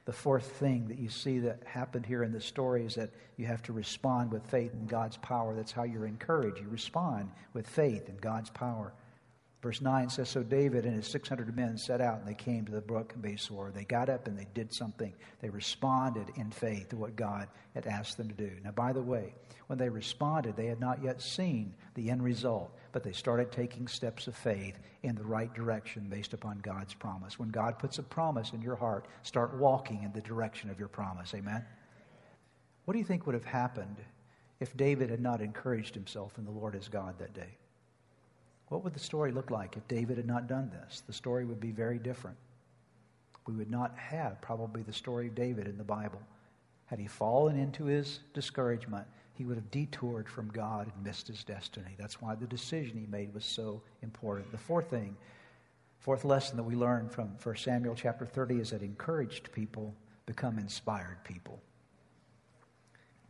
The 0.06 0.14
fourth 0.14 0.46
thing 0.54 0.88
that 0.88 1.00
you 1.00 1.10
see 1.10 1.40
that 1.40 1.64
happened 1.64 2.06
here 2.06 2.24
in 2.24 2.34
the 2.34 2.42
story 2.42 2.86
is 2.86 2.96
that 2.96 3.12
you 3.38 3.46
have 3.46 3.64
to 3.64 3.74
respond 3.74 4.32
with 4.32 4.46
faith 4.48 4.74
in 4.74 4.88
God's 4.88 5.18
power. 5.18 5.56
That's 5.56 5.72
how 5.72 5.84
you're 5.84 6.08
encouraged. 6.08 6.60
You 6.60 6.70
respond 6.70 7.32
with 7.54 7.68
faith 7.68 8.10
in 8.10 8.18
God's 8.18 8.50
power. 8.50 8.94
Verse 9.62 9.80
9 9.80 10.10
says 10.10 10.28
So 10.28 10.42
David 10.42 10.86
and 10.86 10.96
his 10.96 11.08
600 11.08 11.56
men 11.56 11.78
set 11.78 12.02
out 12.02 12.20
and 12.20 12.28
they 12.28 12.34
came 12.34 12.66
to 12.66 12.72
the 12.72 12.82
brook 12.82 13.14
Besor. 13.22 13.72
They 13.72 13.84
got 13.84 14.10
up 14.10 14.28
and 14.28 14.38
they 14.38 14.48
did 14.56 14.74
something. 14.74 15.14
They 15.40 15.50
responded 15.50 16.32
in 16.36 16.50
faith 16.50 16.90
to 16.90 16.98
what 16.98 17.16
God 17.16 17.48
had 17.76 17.86
asked 17.86 18.18
them 18.18 18.28
to 18.30 18.34
do. 18.34 18.52
Now, 18.64 18.72
by 18.72 18.92
the 18.92 19.04
way, 19.04 19.36
when 19.68 19.78
they 19.78 19.90
responded, 19.90 20.56
they 20.56 20.66
had 20.66 20.80
not 20.80 21.04
yet 21.04 21.22
seen 21.22 21.76
the 21.94 22.10
end 22.10 22.24
result, 22.24 22.76
but 22.92 23.04
they 23.04 23.12
started 23.12 23.52
taking 23.52 23.88
steps 23.88 24.28
of 24.28 24.36
faith 24.36 24.80
in 25.04 25.16
the 25.16 25.24
right 25.24 25.54
direction 25.54 26.08
based 26.10 26.34
upon 26.34 26.60
God's 26.60 26.96
promise. 26.96 27.38
When 27.38 27.50
God 27.50 27.78
puts 27.78 28.00
a 28.00 28.04
promise 28.04 28.54
in 28.54 28.62
your 28.62 28.76
heart, 28.76 29.06
start 29.22 29.58
walking 29.58 30.02
in 30.04 30.12
the 30.12 30.22
direction 30.22 30.72
of 30.72 30.80
your 30.80 30.88
promise. 30.88 31.34
Amen? 31.36 31.64
What 32.86 32.94
do 32.94 33.00
you 33.00 33.06
think 33.06 33.28
would 33.28 33.36
have 33.36 33.46
happened 33.46 33.98
if 34.60 34.76
David 34.76 35.12
had 35.12 35.22
not 35.22 35.40
encouraged 35.40 35.94
himself 35.94 36.38
in 36.40 36.46
the 36.46 36.52
Lord 36.52 36.76
as 36.76 36.88
God 36.88 37.20
that 37.20 37.34
day? 37.34 37.58
What 38.72 38.86
would 38.86 38.94
the 38.94 39.00
story 39.00 39.34
look 39.34 39.52
like 39.52 39.76
if 39.76 39.86
David 39.90 40.16
had 40.16 40.26
not 40.26 40.48
done 40.48 40.72
this? 40.72 41.04
The 41.06 41.12
story 41.12 41.44
would 41.44 41.60
be 41.60 41.72
very 41.72 42.00
different. 42.00 42.38
We 43.46 43.54
would 43.54 43.70
not 43.70 43.98
have 43.98 44.40
probably 44.40 44.82
the 44.82 44.94
story 44.94 45.28
of 45.28 45.36
David 45.36 45.68
in 45.68 45.78
the 45.78 45.84
Bible. 45.84 46.22
Had 46.86 46.98
he 46.98 47.06
fallen 47.06 47.58
into 47.58 47.84
his 47.84 48.22
discouragement, 48.34 49.06
he 49.34 49.44
would 49.44 49.58
have 49.58 49.70
detoured 49.72 50.30
from 50.30 50.48
God 50.52 50.90
and 50.90 51.04
missed 51.04 51.28
his 51.28 51.44
destiny. 51.44 51.98
That's 52.00 52.22
why 52.22 52.34
the 52.36 52.48
decision 52.48 52.98
he 52.98 53.08
made 53.08 53.34
was 53.34 53.44
so 53.44 53.82
important. 54.04 54.50
The 54.54 54.58
fourth 54.58 54.90
thing, 54.90 55.18
fourth 56.00 56.24
lesson 56.24 56.56
that 56.56 56.64
we 56.64 56.76
learn 56.76 57.10
from 57.10 57.36
1 57.44 57.58
Samuel 57.58 57.96
chapter 57.96 58.26
30 58.26 58.62
is 58.62 58.70
that 58.70 58.84
encouraged 58.84 59.52
people 59.52 59.94
become 60.26 60.58
inspired 60.58 61.18
people. 61.26 61.60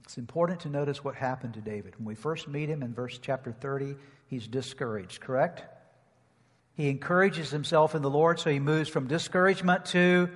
It's 0.04 0.19
important 0.19 0.60
to 0.60 0.69
notice 0.69 1.04
what 1.04 1.15
happened 1.15 1.56
to 1.56 1.62
David. 1.62 1.95
When 1.97 2.06
we 2.06 2.13
first 2.13 2.47
meet 2.47 2.69
him 2.69 2.84
in 2.84 2.93
verse 2.93 3.17
chapter 3.19 3.51
30, 3.51 3.95
he's 4.32 4.48
discouraged, 4.48 5.20
correct? 5.22 5.62
He 6.74 6.89
encourages 6.89 7.52
himself 7.52 7.94
in 7.94 8.02
the 8.02 8.10
Lord, 8.10 8.39
so 8.39 8.50
he 8.50 8.60
moves 8.60 8.89
from 8.89 9.06
discouragement 9.06 9.86
to 9.88 10.30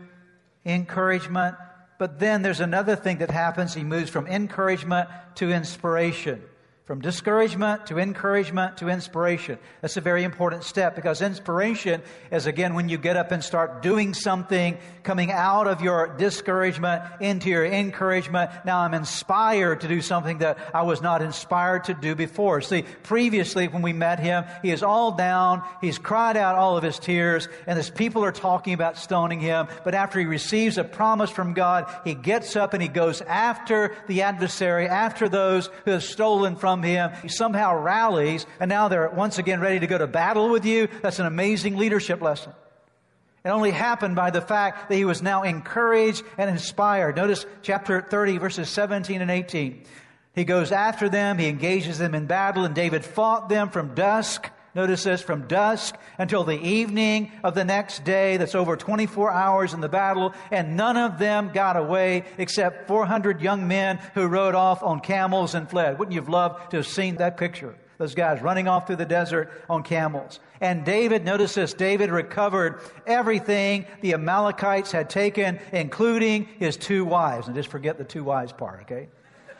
encouragement. 0.66 1.56
But 1.98 2.20
then 2.20 2.42
there's 2.42 2.60
another 2.60 2.98
thing 2.98 3.20
that 3.20 3.32
happens. 3.32 3.74
He 3.74 3.86
moves 3.86 4.10
from 4.10 4.28
encouragement 4.28 5.10
to 5.36 5.50
inspiration. 5.50 6.44
From 6.86 7.02
discouragement 7.02 7.88
to 7.88 7.98
encouragement 7.98 8.78
to 8.78 8.89
inspiration. 8.89 9.58
That's 9.82 9.98
a 9.98 10.02
very 10.02 10.24
important 10.24 10.63
step 10.63 10.95
because 10.95 11.19
inspiration 11.24 12.04
is 12.30 12.45
again 12.45 12.76
when 12.76 12.89
you 12.89 13.00
get 13.00 13.17
up 13.17 13.32
and 13.32 13.43
start 13.43 13.82
doing 13.82 14.13
something, 14.13 14.78
coming 15.02 15.32
out 15.32 15.65
of 15.65 15.82
your 15.82 16.15
discouragement 16.15 17.02
into 17.19 17.50
your 17.50 17.65
encouragement. 17.65 18.52
Now 18.65 18.82
I'm 18.82 18.93
inspired 18.93 19.82
to 19.82 19.88
do 19.88 20.00
something 20.00 20.38
that 20.39 20.60
I 20.76 20.84
was 20.84 21.02
not 21.02 21.24
inspired 21.24 21.86
to 21.86 21.95
do 21.95 22.13
before. 22.13 22.62
See, 22.62 22.84
previously 23.02 23.67
when 23.67 23.82
we 23.82 23.91
met 23.91 24.19
him, 24.19 24.45
he 24.62 24.69
is 24.69 24.84
all 24.84 25.12
down. 25.12 25.63
He's 25.82 25.98
cried 25.98 26.38
out 26.38 26.54
all 26.54 26.78
of 26.78 26.84
his 26.84 27.00
tears 27.00 27.50
and 27.65 27.78
his 27.78 27.89
people 27.89 28.24
are 28.24 28.32
talking 28.32 28.76
about 28.76 29.00
stoning 29.00 29.39
him. 29.39 29.69
But 29.84 29.95
after 29.95 30.19
he 30.19 30.26
receives 30.26 30.78
a 30.78 30.84
promise 30.84 31.32
from 31.32 31.56
God, 31.56 31.91
he 32.04 32.13
gets 32.13 32.56
up 32.56 32.76
and 32.76 32.84
he 32.84 32.89
goes 32.89 33.21
after 33.21 33.95
the 34.06 34.21
adversary, 34.21 34.88
after 34.88 35.28
those 35.28 35.71
who 35.86 35.89
have 35.89 36.04
stolen 36.04 36.56
from 36.56 36.75
from 36.76 36.84
him. 36.84 37.12
He 37.22 37.30
somehow 37.30 37.76
rallies, 37.76 38.46
and 38.60 38.70
now 38.70 38.88
they're 38.88 39.10
once 39.10 39.38
again 39.38 39.60
ready 39.60 39.80
to 39.80 39.88
go 39.88 39.98
to 39.98 40.08
battle 40.08 40.50
with 40.50 40.66
you. 40.66 40.88
That's 41.02 41.20
an 41.20 41.26
amazing 41.26 41.78
leadership 41.78 42.22
lesson. 42.22 42.54
It 43.44 43.50
only 43.50 43.72
happened 43.72 44.16
by 44.16 44.32
the 44.32 44.42
fact 44.42 44.90
that 44.90 44.96
he 44.96 45.06
was 45.06 45.22
now 45.22 45.44
encouraged 45.44 46.24
and 46.38 46.50
inspired. 46.50 47.16
Notice 47.16 47.46
chapter 47.62 48.02
30, 48.02 48.40
verses 48.40 48.70
17 48.70 49.22
and 49.22 49.32
18. 49.32 49.84
He 50.34 50.44
goes 50.44 50.72
after 50.72 51.08
them, 51.08 51.38
he 51.38 51.48
engages 51.48 51.98
them 51.98 52.14
in 52.14 52.26
battle, 52.26 52.66
and 52.66 52.76
David 52.76 53.06
fought 53.06 53.48
them 53.48 53.70
from 53.70 53.96
dusk 53.96 54.50
Notice 54.76 55.06
this 55.06 55.22
from 55.22 55.48
dusk 55.48 55.96
until 56.18 56.44
the 56.44 56.60
evening 56.60 57.32
of 57.46 57.56
the 57.56 57.64
next 57.64 58.04
day. 58.04 58.36
That's 58.36 58.56
over 58.56 58.76
24 58.76 59.32
hours 59.32 59.74
in 59.74 59.80
the 59.80 59.88
battle. 59.88 60.34
And 60.52 60.76
none 60.76 60.98
of 60.98 61.18
them 61.18 61.52
got 61.54 61.78
away 61.78 62.26
except 62.38 62.86
400 62.86 63.42
young 63.42 63.70
men 63.70 64.00
who 64.14 64.28
rode 64.28 64.54
off 64.54 64.84
on 64.84 65.00
camels 65.00 65.56
and 65.56 65.70
fled. 65.70 65.98
Wouldn't 65.98 66.14
you 66.14 66.20
have 66.20 66.28
loved 66.28 66.72
to 66.72 66.78
have 66.78 66.88
seen 66.88 67.16
that 67.16 67.38
picture? 67.38 67.74
Those 67.98 68.16
guys 68.16 68.42
running 68.42 68.68
off 68.68 68.88
through 68.88 68.98
the 68.98 69.06
desert 69.06 69.50
on 69.70 69.82
camels. 69.82 70.42
And 70.60 70.84
David, 70.84 71.24
notice 71.24 71.54
this, 71.54 71.74
David 71.74 72.12
recovered 72.12 72.82
everything 73.08 73.86
the 74.02 74.14
Amalekites 74.14 74.92
had 74.92 75.10
taken, 75.10 75.58
including 75.72 76.50
his 76.60 76.76
two 76.76 77.06
wives. 77.06 77.48
And 77.48 77.56
just 77.56 77.70
forget 77.70 77.98
the 77.98 78.04
two 78.04 78.26
wives 78.26 78.52
part, 78.52 78.82
okay? 78.82 79.08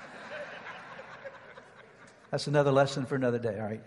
That's 2.32 2.48
another 2.48 2.74
lesson 2.74 3.06
for 3.06 3.16
another 3.16 3.40
day, 3.40 3.58
all 3.58 3.68
right? 3.68 3.82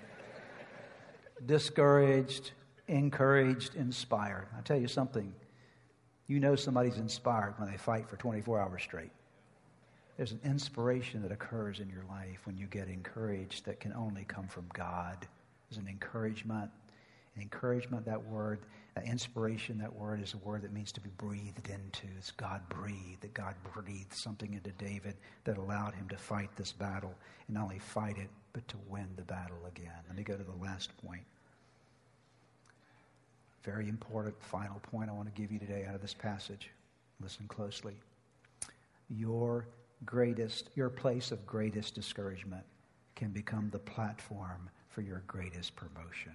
Discouraged, 1.46 2.53
encouraged, 2.87 3.74
inspired. 3.74 4.46
I 4.57 4.61
tell 4.62 4.79
you 4.79 4.88
something, 4.88 5.33
you 6.27 6.40
know 6.40 6.57
somebody's 6.57 6.98
inspired 6.98 7.55
when 7.59 7.70
they 7.70 7.77
fight 7.77 8.09
for 8.09 8.16
24 8.16 8.61
hours 8.61 8.83
straight. 8.83 9.11
There's 10.16 10.33
an 10.33 10.40
inspiration 10.44 11.22
that 11.22 11.31
occurs 11.31 11.81
in 11.81 11.88
your 11.88 12.03
life 12.09 12.40
when 12.44 12.59
you 12.59 12.66
get 12.66 12.88
encouraged 12.88 13.64
that 13.66 13.79
can 13.79 13.92
only 13.92 14.24
come 14.24 14.48
from 14.48 14.66
God. 14.74 15.16
There's 15.70 15.79
an 15.79 15.88
encouragement. 15.88 16.70
An 17.37 17.42
encouragement, 17.42 18.05
that 18.07 18.22
word, 18.24 18.59
that 18.99 19.07
inspiration, 19.07 19.79
that 19.79 19.95
word 19.95 20.21
is 20.21 20.35
a 20.35 20.39
word 20.39 20.63
that 20.63 20.73
means 20.73 20.91
to 20.91 21.01
be 21.01 21.11
breathed 21.19 21.69
into. 21.69 22.09
It's 22.17 22.33
God 22.33 22.61
breathed, 22.69 23.21
that 23.21 23.33
God 23.33 23.55
breathed 23.73 24.13
something 24.13 24.53
into 24.53 24.71
David 24.73 25.15
that 25.45 25.57
allowed 25.57 25.95
him 25.95 26.09
to 26.09 26.17
fight 26.17 26.51
this 26.57 26.73
battle 26.73 27.15
and 27.47 27.55
not 27.55 27.65
only 27.65 27.79
fight 27.79 28.19
it, 28.19 28.29
but 28.53 28.67
to 28.67 28.77
win 28.89 29.07
the 29.17 29.23
battle 29.23 29.59
again. 29.69 29.93
Let 30.09 30.17
me 30.17 30.25
go 30.25 30.37
to 30.37 30.43
the 30.43 30.65
last 30.65 30.91
point. 31.07 31.23
Very 33.63 33.89
important 33.89 34.35
final 34.43 34.81
point 34.81 35.11
I 35.11 35.13
want 35.13 35.33
to 35.33 35.41
give 35.41 35.53
you 35.53 35.61
today 35.61 35.85
out 35.89 35.95
of 35.95 36.03
this 36.03 36.15
passage. 36.15 36.71
Listen 37.23 37.47
closely. 37.47 37.95
Your 39.09 39.69
greatest, 40.07 40.71
your 40.75 40.91
place 40.91 41.31
of 41.31 41.47
greatest 41.47 41.95
discouragement 41.95 42.65
can 43.15 43.31
become 43.31 43.69
the 43.71 43.79
platform 43.79 44.69
for 44.89 45.03
your 45.03 45.23
greatest 45.29 45.77
promotion. 45.77 46.33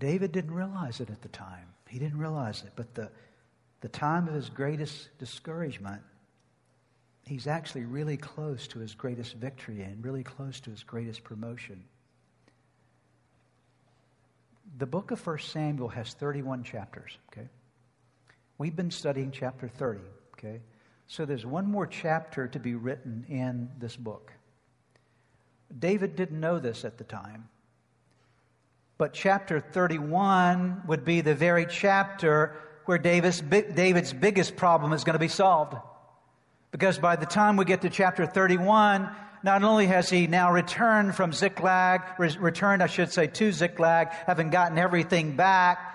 David 0.00 0.32
didn't 0.32 0.52
realize 0.52 0.98
it 0.98 1.10
at 1.10 1.22
the 1.22 1.28
time. 1.28 1.66
He 1.88 2.00
didn't 2.00 2.18
realize 2.18 2.62
it, 2.62 2.72
but 2.74 2.92
the, 2.94 3.10
the 3.82 3.88
time 3.88 4.26
of 4.26 4.34
his 4.34 4.50
greatest 4.50 5.16
discouragement 5.18 6.02
he's 7.30 7.46
actually 7.46 7.84
really 7.84 8.16
close 8.16 8.66
to 8.66 8.80
his 8.80 8.92
greatest 8.96 9.34
victory 9.34 9.82
and 9.82 10.04
really 10.04 10.24
close 10.24 10.58
to 10.58 10.70
his 10.70 10.82
greatest 10.82 11.22
promotion. 11.22 11.84
The 14.78 14.86
book 14.86 15.12
of 15.12 15.24
1 15.24 15.38
Samuel 15.38 15.88
has 15.90 16.12
31 16.14 16.64
chapters, 16.64 17.16
okay? 17.30 17.48
We've 18.58 18.74
been 18.74 18.90
studying 18.90 19.30
chapter 19.30 19.68
30, 19.68 20.00
okay? 20.34 20.60
So 21.06 21.24
there's 21.24 21.46
one 21.46 21.70
more 21.70 21.86
chapter 21.86 22.48
to 22.48 22.58
be 22.58 22.74
written 22.74 23.24
in 23.28 23.68
this 23.78 23.94
book. 23.94 24.32
David 25.78 26.16
didn't 26.16 26.40
know 26.40 26.58
this 26.58 26.84
at 26.84 26.98
the 26.98 27.04
time. 27.04 27.48
But 29.00 29.14
chapter 29.14 29.60
31 29.60 30.82
would 30.86 31.06
be 31.06 31.22
the 31.22 31.34
very 31.34 31.64
chapter 31.64 32.54
where 32.84 32.98
David's, 32.98 33.40
David's 33.40 34.12
biggest 34.12 34.56
problem 34.56 34.92
is 34.92 35.04
going 35.04 35.14
to 35.14 35.18
be 35.18 35.26
solved. 35.26 35.74
Because 36.70 36.98
by 36.98 37.16
the 37.16 37.24
time 37.24 37.56
we 37.56 37.64
get 37.64 37.80
to 37.80 37.88
chapter 37.88 38.26
31, 38.26 39.08
not 39.42 39.64
only 39.64 39.86
has 39.86 40.10
he 40.10 40.26
now 40.26 40.52
returned 40.52 41.14
from 41.14 41.32
Ziklag, 41.32 42.02
re- 42.18 42.36
returned, 42.38 42.82
I 42.82 42.88
should 42.88 43.10
say, 43.10 43.26
to 43.26 43.52
Ziklag, 43.52 44.08
having 44.26 44.50
gotten 44.50 44.76
everything 44.76 45.34
back, 45.34 45.89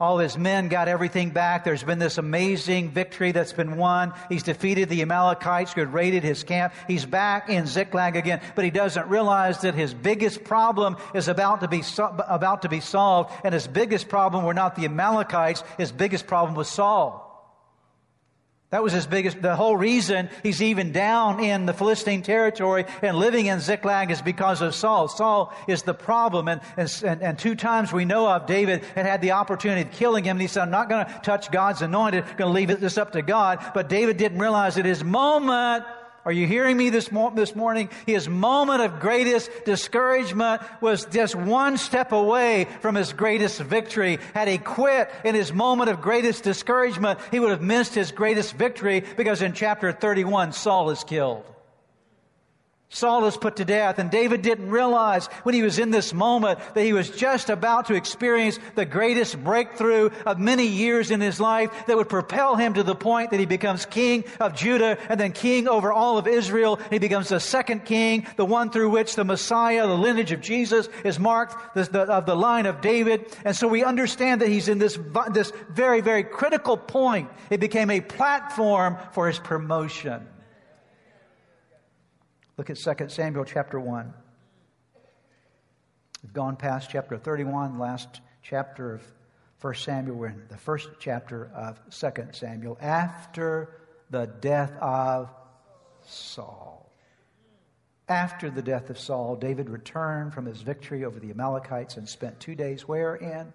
all 0.00 0.18
his 0.18 0.38
men 0.38 0.68
got 0.68 0.86
everything 0.86 1.30
back. 1.30 1.64
There's 1.64 1.82
been 1.82 1.98
this 1.98 2.18
amazing 2.18 2.90
victory 2.90 3.32
that's 3.32 3.52
been 3.52 3.76
won. 3.76 4.12
He's 4.28 4.44
defeated 4.44 4.88
the 4.88 5.02
Amalekites 5.02 5.72
who 5.72 5.80
had 5.80 5.92
raided 5.92 6.22
his 6.22 6.44
camp. 6.44 6.72
He's 6.86 7.04
back 7.04 7.48
in 7.48 7.66
Ziklag 7.66 8.14
again, 8.14 8.40
but 8.54 8.64
he 8.64 8.70
doesn't 8.70 9.08
realize 9.08 9.60
that 9.62 9.74
his 9.74 9.94
biggest 9.94 10.44
problem 10.44 10.96
is 11.14 11.26
about 11.26 11.60
to 11.60 11.68
be 11.68 11.82
about 12.28 12.62
to 12.62 12.68
be 12.68 12.80
solved. 12.80 13.32
And 13.44 13.52
his 13.52 13.66
biggest 13.66 14.08
problem 14.08 14.44
were 14.44 14.54
not 14.54 14.76
the 14.76 14.84
Amalekites. 14.84 15.64
His 15.76 15.90
biggest 15.90 16.26
problem 16.26 16.54
was 16.54 16.68
Saul. 16.68 17.27
That 18.70 18.82
was 18.82 18.92
his 18.92 19.06
biggest, 19.06 19.40
the 19.40 19.56
whole 19.56 19.78
reason 19.78 20.28
he's 20.42 20.60
even 20.60 20.92
down 20.92 21.42
in 21.42 21.64
the 21.64 21.72
Philistine 21.72 22.20
territory 22.20 22.84
and 23.00 23.16
living 23.16 23.46
in 23.46 23.60
Ziklag 23.60 24.10
is 24.10 24.20
because 24.20 24.60
of 24.60 24.74
Saul. 24.74 25.08
Saul 25.08 25.54
is 25.66 25.82
the 25.84 25.94
problem. 25.94 26.48
And, 26.48 26.60
and, 26.76 27.22
and 27.22 27.38
two 27.38 27.54
times 27.54 27.94
we 27.94 28.04
know 28.04 28.28
of 28.28 28.44
David 28.44 28.84
had 28.94 29.06
had 29.06 29.22
the 29.22 29.30
opportunity 29.30 29.88
of 29.88 29.90
killing 29.92 30.24
him. 30.24 30.36
And 30.36 30.42
he 30.42 30.48
said, 30.48 30.64
I'm 30.64 30.70
not 30.70 30.90
going 30.90 31.06
to 31.06 31.20
touch 31.22 31.50
God's 31.50 31.80
anointed, 31.80 32.24
I'm 32.24 32.36
going 32.36 32.54
to 32.54 32.72
leave 32.72 32.78
this 32.78 32.98
up 32.98 33.12
to 33.12 33.22
God. 33.22 33.64
But 33.72 33.88
David 33.88 34.18
didn't 34.18 34.38
realize 34.38 34.74
that 34.74 34.84
his 34.84 35.02
moment 35.02 35.84
are 36.28 36.32
you 36.32 36.46
hearing 36.46 36.76
me 36.76 36.90
this, 36.90 37.10
mo- 37.10 37.32
this 37.34 37.56
morning? 37.56 37.88
His 38.04 38.28
moment 38.28 38.82
of 38.82 39.00
greatest 39.00 39.50
discouragement 39.64 40.60
was 40.82 41.06
just 41.06 41.34
one 41.34 41.78
step 41.78 42.12
away 42.12 42.66
from 42.82 42.96
his 42.96 43.14
greatest 43.14 43.58
victory. 43.62 44.18
Had 44.34 44.46
he 44.46 44.58
quit 44.58 45.10
in 45.24 45.34
his 45.34 45.54
moment 45.54 45.88
of 45.88 46.02
greatest 46.02 46.44
discouragement, 46.44 47.18
he 47.30 47.40
would 47.40 47.48
have 47.48 47.62
missed 47.62 47.94
his 47.94 48.12
greatest 48.12 48.52
victory 48.56 49.04
because 49.16 49.40
in 49.40 49.54
chapter 49.54 49.90
31, 49.90 50.52
Saul 50.52 50.90
is 50.90 51.02
killed. 51.02 51.46
Saul 52.90 53.26
is 53.26 53.36
put 53.36 53.56
to 53.56 53.66
death, 53.66 53.98
and 53.98 54.10
David 54.10 54.40
didn't 54.40 54.70
realize 54.70 55.26
when 55.42 55.54
he 55.54 55.62
was 55.62 55.78
in 55.78 55.90
this 55.90 56.14
moment 56.14 56.58
that 56.72 56.84
he 56.84 56.94
was 56.94 57.10
just 57.10 57.50
about 57.50 57.86
to 57.86 57.94
experience 57.94 58.58
the 58.76 58.86
greatest 58.86 59.42
breakthrough 59.44 60.08
of 60.24 60.38
many 60.38 60.66
years 60.66 61.10
in 61.10 61.20
his 61.20 61.38
life 61.38 61.70
that 61.86 61.98
would 61.98 62.08
propel 62.08 62.56
him 62.56 62.72
to 62.74 62.82
the 62.82 62.94
point 62.94 63.30
that 63.30 63.40
he 63.40 63.44
becomes 63.44 63.84
king 63.84 64.24
of 64.40 64.54
Judah 64.54 64.96
and 65.10 65.20
then 65.20 65.32
king 65.32 65.68
over 65.68 65.92
all 65.92 66.16
of 66.16 66.26
Israel. 66.26 66.80
He 66.88 66.98
becomes 66.98 67.28
the 67.28 67.40
second 67.40 67.84
king, 67.84 68.26
the 68.36 68.46
one 68.46 68.70
through 68.70 68.88
which 68.88 69.16
the 69.16 69.24
Messiah, 69.24 69.86
the 69.86 69.92
lineage 69.92 70.32
of 70.32 70.40
Jesus, 70.40 70.88
is 71.04 71.18
marked 71.18 71.74
the, 71.74 71.84
the, 71.84 72.00
of 72.04 72.24
the 72.24 72.36
line 72.36 72.64
of 72.64 72.80
David. 72.80 73.26
And 73.44 73.54
so 73.54 73.68
we 73.68 73.84
understand 73.84 74.40
that 74.40 74.48
he's 74.48 74.68
in 74.68 74.78
this, 74.78 74.98
this 75.32 75.52
very, 75.68 76.00
very 76.00 76.24
critical 76.24 76.78
point. 76.78 77.28
It 77.50 77.60
became 77.60 77.90
a 77.90 78.00
platform 78.00 78.96
for 79.12 79.28
his 79.28 79.38
promotion. 79.38 80.26
Look 82.58 82.70
at 82.70 82.76
2 82.76 83.08
Samuel 83.08 83.44
chapter 83.44 83.78
1. 83.78 84.12
We've 86.24 86.32
gone 86.32 86.56
past 86.56 86.90
chapter 86.90 87.16
31, 87.16 87.78
last 87.78 88.20
chapter 88.42 88.96
of 88.96 89.02
1 89.60 89.74
Samuel. 89.76 90.16
We're 90.16 90.26
in 90.26 90.42
the 90.48 90.56
first 90.56 90.88
chapter 90.98 91.52
of 91.54 91.80
2 91.90 92.10
Samuel 92.32 92.76
after 92.80 93.80
the 94.10 94.26
death 94.40 94.72
of 94.80 95.30
Saul. 96.04 96.90
After 98.08 98.50
the 98.50 98.62
death 98.62 98.90
of 98.90 98.98
Saul, 98.98 99.36
David 99.36 99.70
returned 99.70 100.34
from 100.34 100.44
his 100.44 100.60
victory 100.60 101.04
over 101.04 101.20
the 101.20 101.30
Amalekites 101.30 101.96
and 101.96 102.08
spent 102.08 102.40
two 102.40 102.56
days 102.56 102.88
where 102.88 103.14
in? 103.14 103.52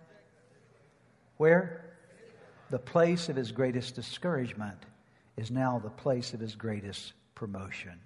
Where? 1.36 1.98
The 2.70 2.80
place 2.80 3.28
of 3.28 3.36
his 3.36 3.52
greatest 3.52 3.96
discouragement 3.96 4.80
is 5.36 5.52
now 5.52 5.78
the 5.78 5.90
place 5.90 6.34
of 6.34 6.40
his 6.40 6.56
greatest 6.56 7.12
promotion. 7.36 8.00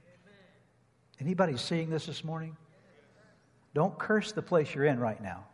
Anybody 1.20 1.58
seeing 1.58 1.90
this 1.90 2.06
this 2.06 2.24
morning? 2.24 2.56
Don't 3.74 3.98
curse 3.98 4.32
the 4.32 4.42
place 4.42 4.74
you're 4.74 4.86
in 4.86 5.00
right 5.00 5.22
now. 5.22 5.46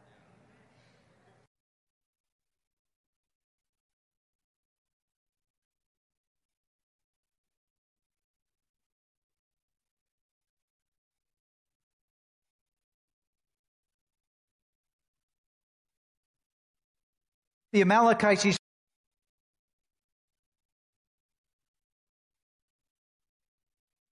The 17.71 17.81
Amalekites, 17.81 18.57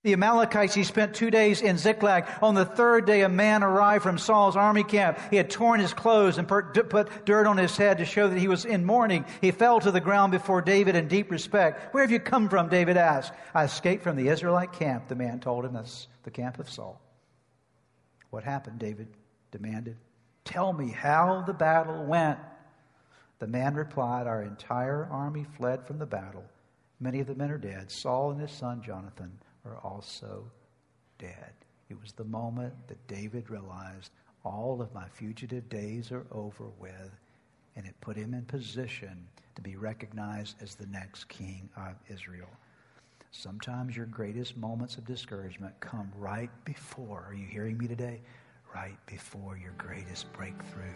The 0.01 0.13
Amalekites, 0.13 0.73
he 0.73 0.85
spent 0.85 1.13
two 1.13 1.29
days 1.29 1.61
in 1.61 1.77
Ziklag. 1.77 2.25
On 2.41 2.55
the 2.55 2.63
third 2.63 3.05
day, 3.05 3.23
a 3.23 3.29
man 3.29 3.63
arrived 3.63 4.01
from 4.01 4.17
Saul's 4.17 4.55
army 4.55 4.85
camp. 4.85 5.19
He 5.29 5.35
had 5.35 5.49
torn 5.49 5.81
his 5.81 5.93
clothes 5.93 6.37
and 6.37 6.47
put 6.47 6.73
dirt 7.25 7.45
on 7.45 7.57
his 7.57 7.75
head 7.75 7.97
to 7.97 8.05
show 8.05 8.29
that 8.29 8.39
he 8.39 8.47
was 8.47 8.63
in 8.63 8.85
mourning. 8.85 9.25
He 9.41 9.51
fell 9.51 9.81
to 9.81 9.91
the 9.91 9.99
ground 9.99 10.31
before 10.31 10.61
David 10.61 10.95
in 10.95 11.09
deep 11.09 11.29
respect. 11.29 11.93
Where 11.93 12.01
have 12.01 12.11
you 12.11 12.19
come 12.21 12.47
from? 12.47 12.69
David 12.69 12.95
asked. 12.95 13.33
I 13.53 13.65
escaped 13.65 14.01
from 14.03 14.15
the 14.15 14.29
Israelite 14.29 14.71
camp, 14.71 15.09
the 15.09 15.15
man 15.15 15.41
told 15.41 15.65
him. 15.65 15.73
That's 15.73 16.07
the 16.23 16.31
camp 16.31 16.59
of 16.59 16.69
Saul. 16.69 17.01
What 18.29 18.45
happened? 18.45 18.79
David 18.79 19.09
demanded. 19.51 19.97
Tell 20.45 20.71
me 20.71 20.91
how 20.91 21.43
the 21.45 21.53
battle 21.53 22.05
went. 22.05 22.39
The 23.39 23.47
man 23.47 23.75
replied, 23.75 24.27
Our 24.27 24.43
entire 24.43 25.09
army 25.11 25.45
fled 25.57 25.85
from 25.85 25.99
the 25.99 26.05
battle. 26.05 26.45
Many 27.01 27.19
of 27.19 27.27
the 27.27 27.35
men 27.35 27.51
are 27.51 27.57
dead. 27.57 27.91
Saul 27.91 28.31
and 28.31 28.39
his 28.39 28.51
son 28.51 28.81
Jonathan 28.81 29.31
are 29.65 29.77
also 29.77 30.43
dead. 31.17 31.53
It 31.89 31.99
was 32.01 32.11
the 32.11 32.23
moment 32.23 32.73
that 32.87 33.07
David 33.07 33.49
realized 33.49 34.11
all 34.43 34.81
of 34.81 34.93
my 34.93 35.07
fugitive 35.07 35.67
days 35.69 36.11
are 36.11 36.25
over 36.31 36.65
with. 36.79 37.11
And 37.75 37.85
it 37.85 37.95
put 38.01 38.17
him 38.17 38.33
in 38.33 38.43
position 38.45 39.27
to 39.55 39.61
be 39.61 39.75
recognized 39.75 40.55
as 40.61 40.75
the 40.75 40.87
next 40.87 41.27
king 41.29 41.69
of 41.77 41.95
Israel. 42.09 42.49
Sometimes 43.31 43.95
your 43.95 44.07
greatest 44.07 44.57
moments 44.57 44.97
of 44.97 45.05
discouragement 45.05 45.79
come 45.79 46.11
right 46.17 46.49
before, 46.65 47.25
are 47.27 47.33
you 47.33 47.45
hearing 47.45 47.77
me 47.77 47.87
today? 47.87 48.21
Right 48.73 48.97
before 49.05 49.57
your 49.57 49.73
greatest 49.77 50.31
breakthrough. 50.33 50.95